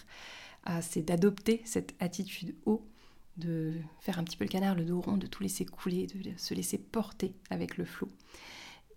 c'est 0.82 1.02
d'adopter 1.02 1.62
cette 1.66 1.96
attitude 2.00 2.56
haut, 2.66 2.88
de 3.38 3.74
faire 4.00 4.20
un 4.20 4.24
petit 4.24 4.38
peu 4.38 4.44
le 4.44 4.50
canard, 4.50 4.76
le 4.76 4.86
dos 4.86 5.02
rond, 5.02 5.18
de 5.18 5.28
tout 5.28 5.44
laisser 5.44 5.66
couler, 5.66 6.08
de 6.08 6.38
se 6.38 6.54
laisser 6.54 6.78
porter 6.78 7.34
avec 7.50 7.78
le 7.78 7.86
flot. 7.86 8.10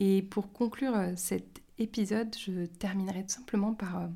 Et 0.00 0.22
pour 0.22 0.52
conclure 0.52 0.94
euh, 0.94 1.12
cet 1.16 1.62
épisode, 1.78 2.34
je 2.36 2.66
terminerai 2.66 3.22
tout 3.22 3.34
simplement 3.34 3.74
par 3.74 3.98
euh, 3.98 4.08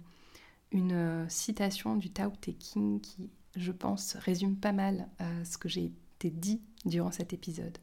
une 0.73 0.93
euh, 0.93 1.29
citation 1.29 1.97
du 1.97 2.11
Tao 2.11 2.31
Te 2.41 2.51
Ching 2.59 3.01
qui, 3.01 3.31
je 3.57 3.73
pense, 3.73 4.17
résume 4.17 4.57
pas 4.57 4.73
mal 4.73 5.09
ce 5.45 5.59
que 5.59 5.69
j'ai 5.69 5.87
été 6.17 6.31
dit 6.31 6.61
durant 6.85 7.11
cet 7.11 7.33
épisode. 7.33 7.79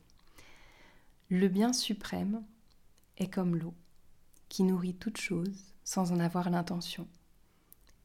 Le 1.30 1.48
bien 1.48 1.74
suprême 1.74 2.44
est 3.18 3.28
comme 3.28 3.56
l'eau, 3.56 3.74
qui 4.48 4.64
nourrit 4.64 4.94
toute 4.94 5.18
chose 5.18 5.74
sans 5.84 6.12
en 6.12 6.20
avoir 6.20 6.50
l'intention. 6.50 7.08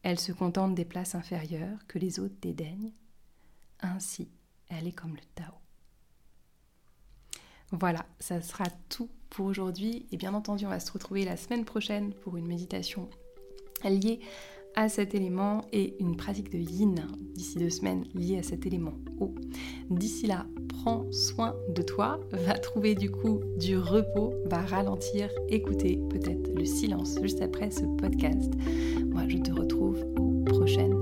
Elle 0.03 0.19
se 0.19 0.31
contente 0.31 0.75
des 0.75 0.85
places 0.85 1.15
inférieures 1.15 1.85
que 1.87 1.99
les 1.99 2.19
autres 2.19 2.35
dédaignent. 2.41 2.93
Ainsi, 3.81 4.29
elle 4.69 4.87
est 4.87 4.91
comme 4.91 5.15
le 5.15 5.21
Tao. 5.35 5.53
Voilà, 7.71 8.05
ça 8.19 8.41
sera 8.41 8.65
tout 8.89 9.09
pour 9.29 9.45
aujourd'hui. 9.45 10.07
Et 10.11 10.17
bien 10.17 10.33
entendu, 10.33 10.65
on 10.65 10.69
va 10.69 10.79
se 10.79 10.91
retrouver 10.91 11.23
la 11.23 11.37
semaine 11.37 11.65
prochaine 11.65 12.13
pour 12.13 12.37
une 12.37 12.47
méditation 12.47 13.09
liée 13.83 14.19
à 14.75 14.89
cet 14.89 15.15
élément 15.15 15.61
et 15.71 15.95
une 15.99 16.15
pratique 16.15 16.51
de 16.51 16.57
yin 16.57 16.95
d'ici 17.33 17.57
deux 17.57 17.69
semaines 17.69 18.05
liée 18.13 18.37
à 18.37 18.43
cet 18.43 18.65
élément 18.65 18.93
eau. 19.19 19.33
D'ici 19.89 20.27
là, 20.27 20.45
prends 20.69 21.05
soin 21.11 21.55
de 21.69 21.81
toi, 21.81 22.19
va 22.31 22.53
trouver 22.57 22.95
du 22.95 23.09
coup 23.11 23.39
du 23.57 23.77
repos, 23.77 24.33
va 24.45 24.61
ralentir, 24.61 25.29
écouter 25.49 25.99
peut-être 26.09 26.51
le 26.55 26.65
silence 26.65 27.17
juste 27.21 27.41
après 27.41 27.71
ce 27.71 27.83
podcast. 27.97 28.53
Moi, 29.05 29.23
je 29.27 29.37
te 29.37 29.51
retrouve 29.51 30.03
au 30.19 30.43
prochain 30.45 30.89
épisode. 30.89 30.91
Bye 30.91 30.91
bye. 30.91 31.00